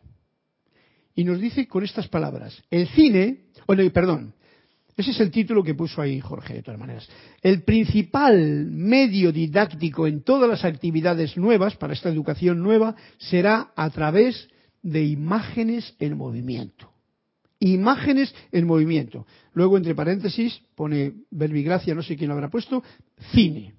[1.17, 4.33] Y nos dice con estas palabras, el cine, bueno, perdón,
[4.97, 7.09] ese es el título que puso ahí Jorge, de todas maneras.
[7.43, 13.91] El principal medio didáctico en todas las actividades nuevas, para esta educación nueva, será a
[13.91, 14.49] través
[14.85, 16.90] de imágenes en movimiento
[17.61, 19.27] imágenes en movimiento.
[19.53, 22.83] Luego, entre paréntesis, pone verbigracia, no sé quién lo habrá puesto,
[23.33, 23.75] cine.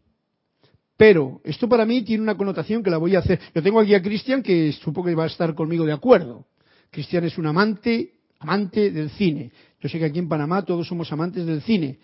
[0.96, 3.40] Pero esto para mí tiene una connotación que la voy a hacer.
[3.56, 6.46] Yo tengo aquí a Cristian que supongo que va a estar conmigo de acuerdo.
[6.92, 9.52] Cristian es un amante, amante del cine.
[9.80, 11.98] Yo sé que aquí en Panamá todos somos amantes del cine.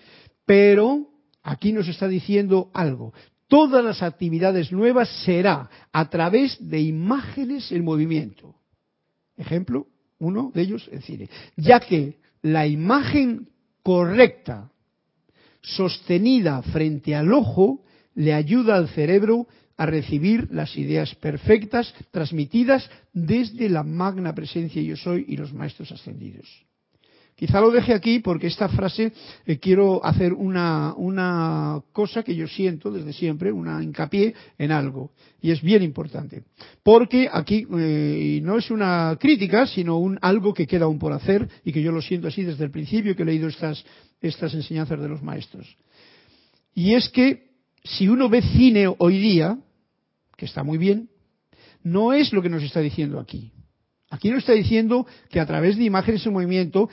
[0.48, 1.10] Pero
[1.44, 3.14] aquí nos está diciendo algo.
[3.48, 8.56] Todas las actividades nuevas será a través de imágenes en movimiento.
[9.38, 9.86] Ejemplo,
[10.20, 13.48] uno de ellos el cine, ya que la imagen
[13.84, 14.72] correcta,
[15.62, 17.84] sostenida frente al ojo,
[18.16, 19.48] le ayuda al cerebro
[19.78, 25.92] a recibir las ideas perfectas transmitidas desde la magna presencia yo soy y los maestros
[25.92, 26.67] ascendidos.
[27.38, 29.14] Quizá lo deje aquí porque esta frase
[29.46, 35.12] eh, quiero hacer una, una cosa que yo siento desde siempre, una hincapié en algo.
[35.40, 36.46] Y es bien importante.
[36.82, 41.48] Porque aquí, eh, no es una crítica, sino un algo que queda aún por hacer
[41.64, 43.86] y que yo lo siento así desde el principio que he leído estas,
[44.20, 45.78] estas enseñanzas de los maestros.
[46.74, 47.52] Y es que
[47.84, 49.60] si uno ve cine hoy día,
[50.36, 51.12] que está muy bien,
[51.84, 53.52] no es lo que nos está diciendo aquí.
[54.10, 56.90] Aquí nos está diciendo que a través de imágenes en movimiento,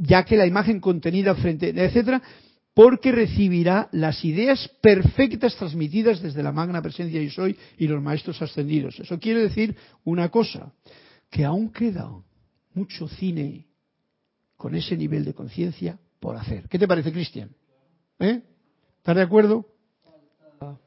[0.00, 2.22] ya que la imagen contenida frente, etcétera,
[2.74, 8.40] porque recibirá las ideas perfectas transmitidas desde la magna presencia y soy y los maestros
[8.40, 8.98] ascendidos.
[8.98, 10.72] Eso quiere decir una cosa,
[11.30, 12.10] que aún queda
[12.74, 13.66] mucho cine
[14.56, 16.68] con ese nivel de conciencia por hacer.
[16.68, 17.50] ¿Qué te parece, Cristian?
[18.18, 18.42] ¿Eh?
[18.98, 19.66] ¿Estás de acuerdo?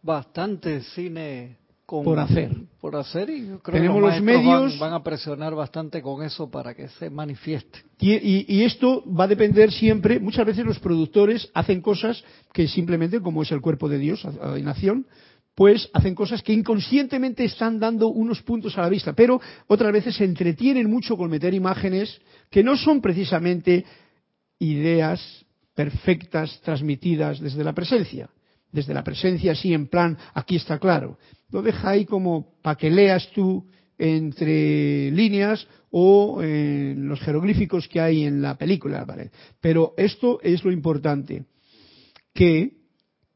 [0.02, 2.52] Bastante cine por hacer.
[2.80, 4.80] Por hacer y creo Tenemos los medios.
[4.80, 7.80] Van, a presionar bastante con eso para que se manifieste.
[8.00, 10.20] Y, y, esto va a depender siempre.
[10.20, 14.26] Muchas veces los productores hacen cosas que simplemente, como es el cuerpo de Dios,
[14.62, 15.06] nación,
[15.56, 20.16] pues hacen cosas que inconscientemente están dando unos puntos a la vista, pero otras veces
[20.16, 22.20] se entretienen mucho con meter imágenes
[22.50, 23.86] que no son precisamente
[24.58, 28.30] ideas perfectas transmitidas desde la presencia
[28.74, 31.18] desde la presencia así en plan, aquí está claro.
[31.50, 33.66] Lo deja ahí como para que leas tú
[33.98, 39.06] entre líneas o en los jeroglíficos que hay en la película.
[39.06, 39.32] ¿vale?
[39.62, 41.46] Pero esto es lo importante,
[42.34, 42.82] que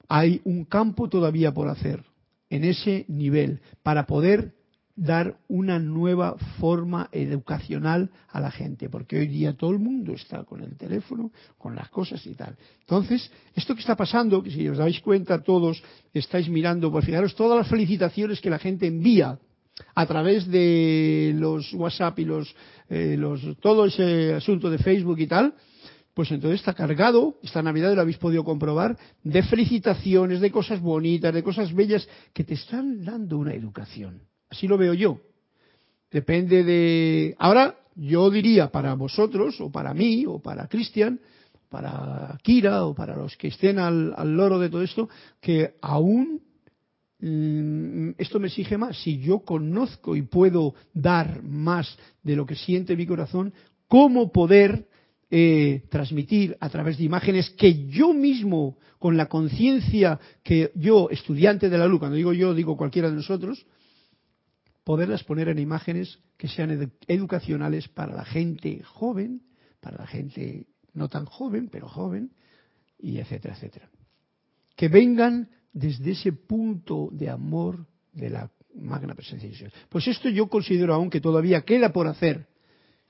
[0.09, 2.03] hay un campo todavía por hacer
[2.49, 4.56] en ese nivel para poder
[4.97, 10.43] dar una nueva forma educacional a la gente, porque hoy día todo el mundo está
[10.43, 12.57] con el teléfono, con las cosas y tal.
[12.81, 15.83] Entonces, esto que está pasando, que si os dais cuenta todos
[16.13, 19.37] estáis mirando, pues fijaros todas las felicitaciones que la gente envía
[19.93, 22.55] a través de los WhatsApp y los,
[22.89, 25.53] eh, los todo ese asunto de Facebook y tal,
[26.15, 31.31] pues entonces está cargado, esta Navidad lo habéis podido comprobar, de felicitaciones, de cosas bonitas,
[31.31, 34.23] de cosas bellas que te están dando una educación.
[34.49, 35.19] Así lo veo yo.
[36.11, 37.35] Depende de...
[37.37, 41.19] Ahora, yo diría para vosotros, o para mí, o para Cristian,
[41.69, 45.09] para Kira, o para los que estén al, loro de todo esto,
[45.41, 46.41] que aún
[47.19, 48.97] mm, esto me exige más.
[49.01, 53.53] Si yo conozco y puedo dar más de lo que siente mi corazón,
[53.87, 54.87] ¿cómo poder
[55.29, 61.69] eh, transmitir a través de imágenes que yo mismo, con la conciencia que yo, estudiante
[61.69, 63.65] de la luz, cuando digo yo, digo cualquiera de nosotros,
[64.87, 69.41] poderlas poner en imágenes que sean educacionales para la gente joven,
[69.81, 72.31] para la gente no tan joven, pero joven,
[72.97, 73.89] y etcétera, etcétera.
[74.77, 79.73] Que vengan desde ese punto de amor de la magna presencia de Dios.
[79.89, 82.47] Pues esto yo considero aún que todavía queda por hacer.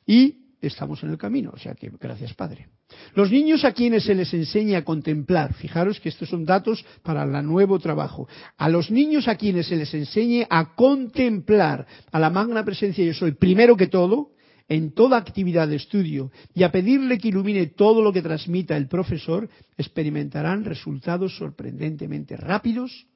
[0.03, 1.51] Y estamos en el camino.
[1.53, 2.67] O sea que gracias, Padre.
[3.13, 7.23] Los niños a quienes se les enseña a contemplar, fijaros que estos son datos para
[7.23, 8.27] el nuevo trabajo,
[8.57, 13.13] a los niños a quienes se les enseñe a contemplar a la magna presencia yo
[13.13, 14.31] soy, primero que todo,
[14.69, 18.87] en toda actividad de estudio y a pedirle que ilumine todo lo que transmita el
[18.87, 23.07] profesor, experimentarán resultados sorprendentemente rápidos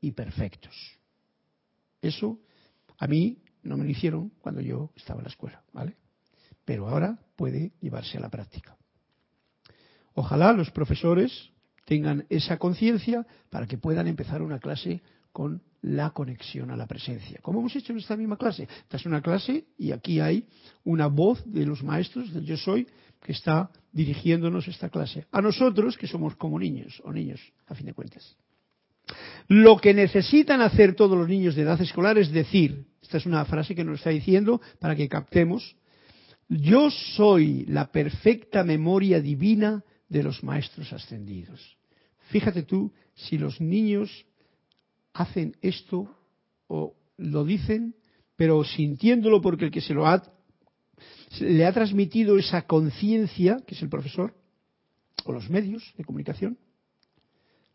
[0.00, 0.74] y perfectos.
[2.00, 2.38] Eso
[2.98, 5.96] a mí no me lo hicieron cuando yo estaba en la escuela, ¿vale?
[6.70, 8.76] Pero ahora puede llevarse a la práctica.
[10.14, 11.50] Ojalá los profesores
[11.84, 15.02] tengan esa conciencia para que puedan empezar una clase
[15.32, 17.40] con la conexión a la presencia.
[17.42, 18.68] Como hemos hecho en esta misma clase.
[18.82, 20.46] Esta es una clase y aquí hay
[20.84, 22.86] una voz de los maestros del Yo Soy
[23.20, 25.26] que está dirigiéndonos esta clase.
[25.32, 28.36] A nosotros que somos como niños o niños, a fin de cuentas.
[29.48, 33.44] Lo que necesitan hacer todos los niños de edad escolar es decir, esta es una
[33.44, 35.74] frase que nos está diciendo para que captemos
[36.50, 41.78] yo soy la perfecta memoria divina de los maestros ascendidos.
[42.30, 44.26] Fíjate tú si los niños
[45.12, 46.12] hacen esto
[46.66, 47.94] o lo dicen,
[48.34, 50.22] pero sintiéndolo porque el que se lo ha
[51.38, 54.34] le ha transmitido esa conciencia, que es el profesor,
[55.24, 56.58] o los medios de comunicación,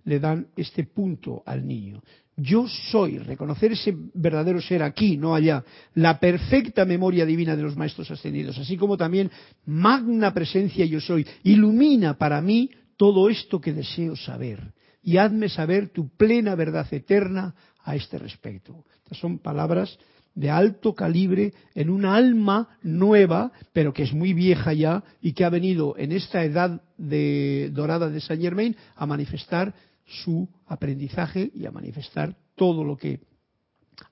[0.05, 2.01] le dan este punto al niño.
[2.37, 7.77] Yo soy, reconocer ese verdadero ser aquí, no allá, la perfecta memoria divina de los
[7.77, 9.31] maestros ascendidos, así como también
[9.65, 15.89] magna presencia yo soy, ilumina para mí todo esto que deseo saber y hazme saber
[15.89, 18.83] tu plena verdad eterna a este respecto.
[19.03, 19.97] Estas son palabras
[20.33, 25.45] de alto calibre en una alma nueva, pero que es muy vieja ya y que
[25.45, 29.73] ha venido en esta edad de, dorada de Saint Germain a manifestar
[30.05, 33.19] su aprendizaje y a manifestar todo lo que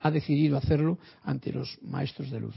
[0.00, 2.54] ha decidido hacerlo ante los maestros de luz.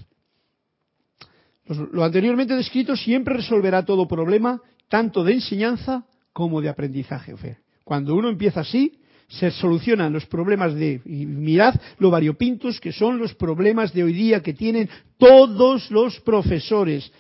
[1.92, 7.36] Lo anteriormente descrito siempre resolverá todo problema, tanto de enseñanza como de aprendizaje.
[7.84, 13.18] Cuando uno empieza así, se solucionan los problemas de, y mirad lo variopintos que son
[13.18, 17.12] los problemas de hoy día que tienen todos los profesores.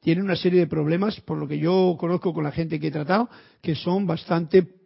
[0.00, 2.90] Tienen una serie de problemas, por lo que yo conozco con la gente que he
[2.90, 3.28] tratado,
[3.60, 4.77] que son bastante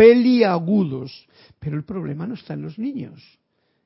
[0.00, 1.28] peliagudos.
[1.58, 3.20] Pero el problema no está en los niños.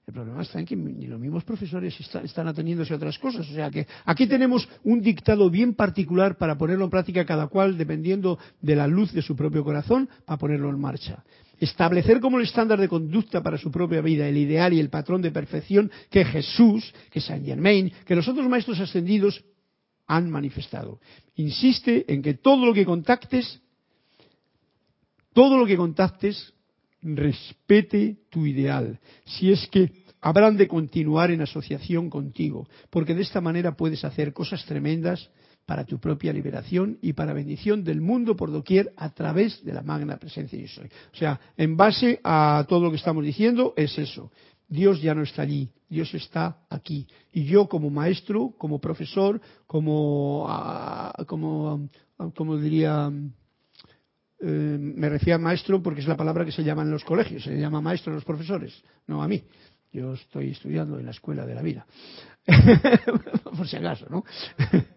[0.07, 3.51] El problema está en que ni los mismos profesores están ateniéndose a otras cosas.
[3.51, 7.77] O sea que aquí tenemos un dictado bien particular para ponerlo en práctica cada cual
[7.77, 11.25] dependiendo de la luz de su propio corazón para ponerlo en marcha.
[11.59, 15.21] Establecer como el estándar de conducta para su propia vida el ideal y el patrón
[15.21, 19.43] de perfección que Jesús, que Saint Germain, que los otros maestros ascendidos
[20.07, 21.01] han manifestado.
[21.35, 23.64] Insiste en que todo lo que contactes,
[25.35, 26.55] todo lo que contactes
[27.03, 33.43] respete tu ideal, si es que habrán de continuar en asociación contigo, porque de esta
[33.43, 35.29] manera puedes hacer cosas tremendas
[35.67, 39.83] para tu propia liberación y para bendición del mundo por doquier a través de la
[39.83, 40.87] magna presencia yo soy.
[41.13, 44.31] O sea, en base a todo lo que estamos diciendo es eso.
[44.69, 47.07] Dios ya no está allí, Dios está aquí.
[47.33, 53.13] Y yo como maestro, como profesor, como, ah, como, ah, como diría,
[54.47, 57.45] eh, me refiero a maestro porque es la palabra que se llama en los colegios,
[57.45, 59.43] se llama maestro a los profesores, no a mí.
[59.91, 61.87] Yo estoy estudiando en la escuela de la vida,
[63.57, 64.25] por si acaso, ¿no?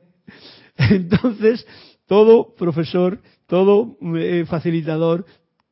[0.78, 1.66] Entonces,
[2.08, 5.26] todo profesor, todo eh, facilitador,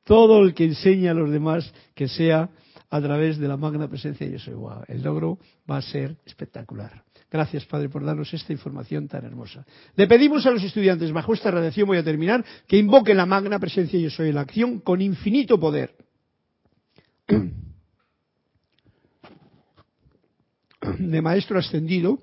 [0.06, 2.50] todo el que enseña a los demás, que sea
[2.90, 4.54] a través de la magna presencia de Soy
[4.88, 7.04] El logro va a ser espectacular.
[7.36, 9.66] Gracias, Padre, por darnos esta información tan hermosa.
[9.98, 13.60] Le pedimos a los estudiantes, bajo esta radiación voy a terminar, que invoquen la magna
[13.60, 15.94] presencia Yo Soy en la acción con infinito poder.
[20.98, 22.20] De Maestro Ascendido,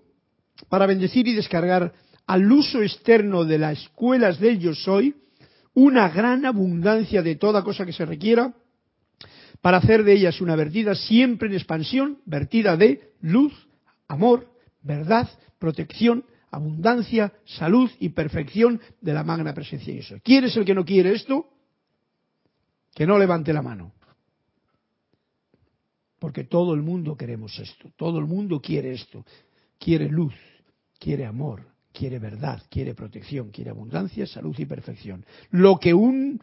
[0.70, 1.92] para bendecir y descargar
[2.26, 5.14] al uso externo de las escuelas del Yo Soy
[5.74, 8.54] una gran abundancia de toda cosa que se requiera
[9.60, 13.52] para hacer de ellas una vertida siempre en expansión, vertida de luz,
[14.08, 14.51] amor,
[14.82, 15.28] verdad,
[15.58, 20.20] protección, abundancia, salud y perfección de la magna presencia de Dios.
[20.22, 21.46] ¿Quién es el que no quiere esto?
[22.94, 23.92] Que no levante la mano.
[26.18, 29.24] Porque todo el mundo queremos esto, todo el mundo quiere esto.
[29.78, 30.34] Quiere luz,
[31.00, 35.24] quiere amor, quiere verdad, quiere protección, quiere abundancia, salud y perfección.
[35.50, 36.40] Lo que un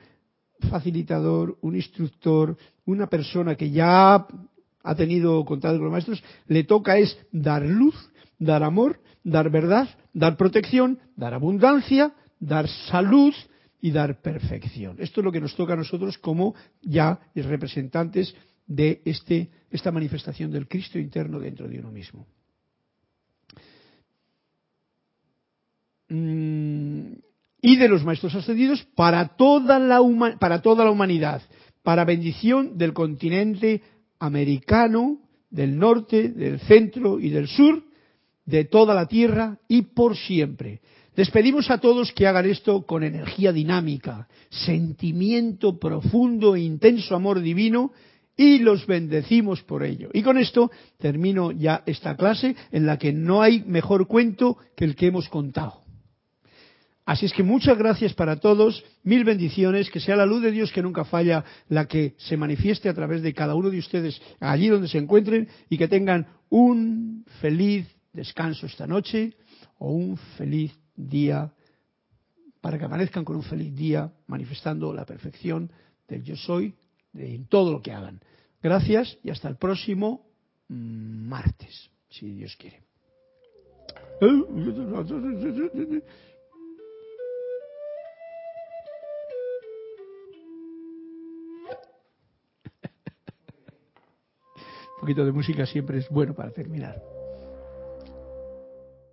[0.69, 4.27] facilitador, un instructor, una persona que ya
[4.83, 7.95] ha tenido contacto con los maestros, le toca es dar luz,
[8.39, 13.33] dar amor, dar verdad, dar protección, dar abundancia, dar salud
[13.81, 14.95] y dar perfección.
[14.99, 18.33] Esto es lo que nos toca a nosotros como ya representantes
[18.65, 22.25] de este, esta manifestación del Cristo interno dentro de uno mismo.
[26.07, 27.13] Mm,
[27.61, 29.99] y de los maestros ascendidos para toda la,
[30.39, 31.41] para toda la humanidad,
[31.83, 33.81] para bendición del continente
[34.19, 35.19] americano,
[35.49, 37.83] del norte, del centro y del sur,
[38.49, 40.81] de toda la tierra y por siempre.
[41.15, 47.41] Les pedimos a todos que hagan esto con energía dinámica, sentimiento profundo e intenso amor
[47.41, 47.91] divino
[48.35, 50.09] y los bendecimos por ello.
[50.13, 54.85] Y con esto termino ya esta clase en la que no hay mejor cuento que
[54.85, 55.83] el que hemos contado.
[57.05, 60.71] Así es que muchas gracias para todos, mil bendiciones, que sea la luz de Dios
[60.71, 64.67] que nunca falla la que se manifieste a través de cada uno de ustedes allí
[64.67, 69.35] donde se encuentren y que tengan un feliz descanso esta noche
[69.77, 71.51] o un feliz día,
[72.61, 75.71] para que amanezcan con un feliz día manifestando la perfección
[76.07, 76.75] del yo soy
[77.13, 78.19] en todo lo que hagan.
[78.61, 80.25] Gracias y hasta el próximo
[80.67, 82.83] martes, si Dios quiere.
[94.99, 97.01] Un poquito de música siempre es bueno para terminar.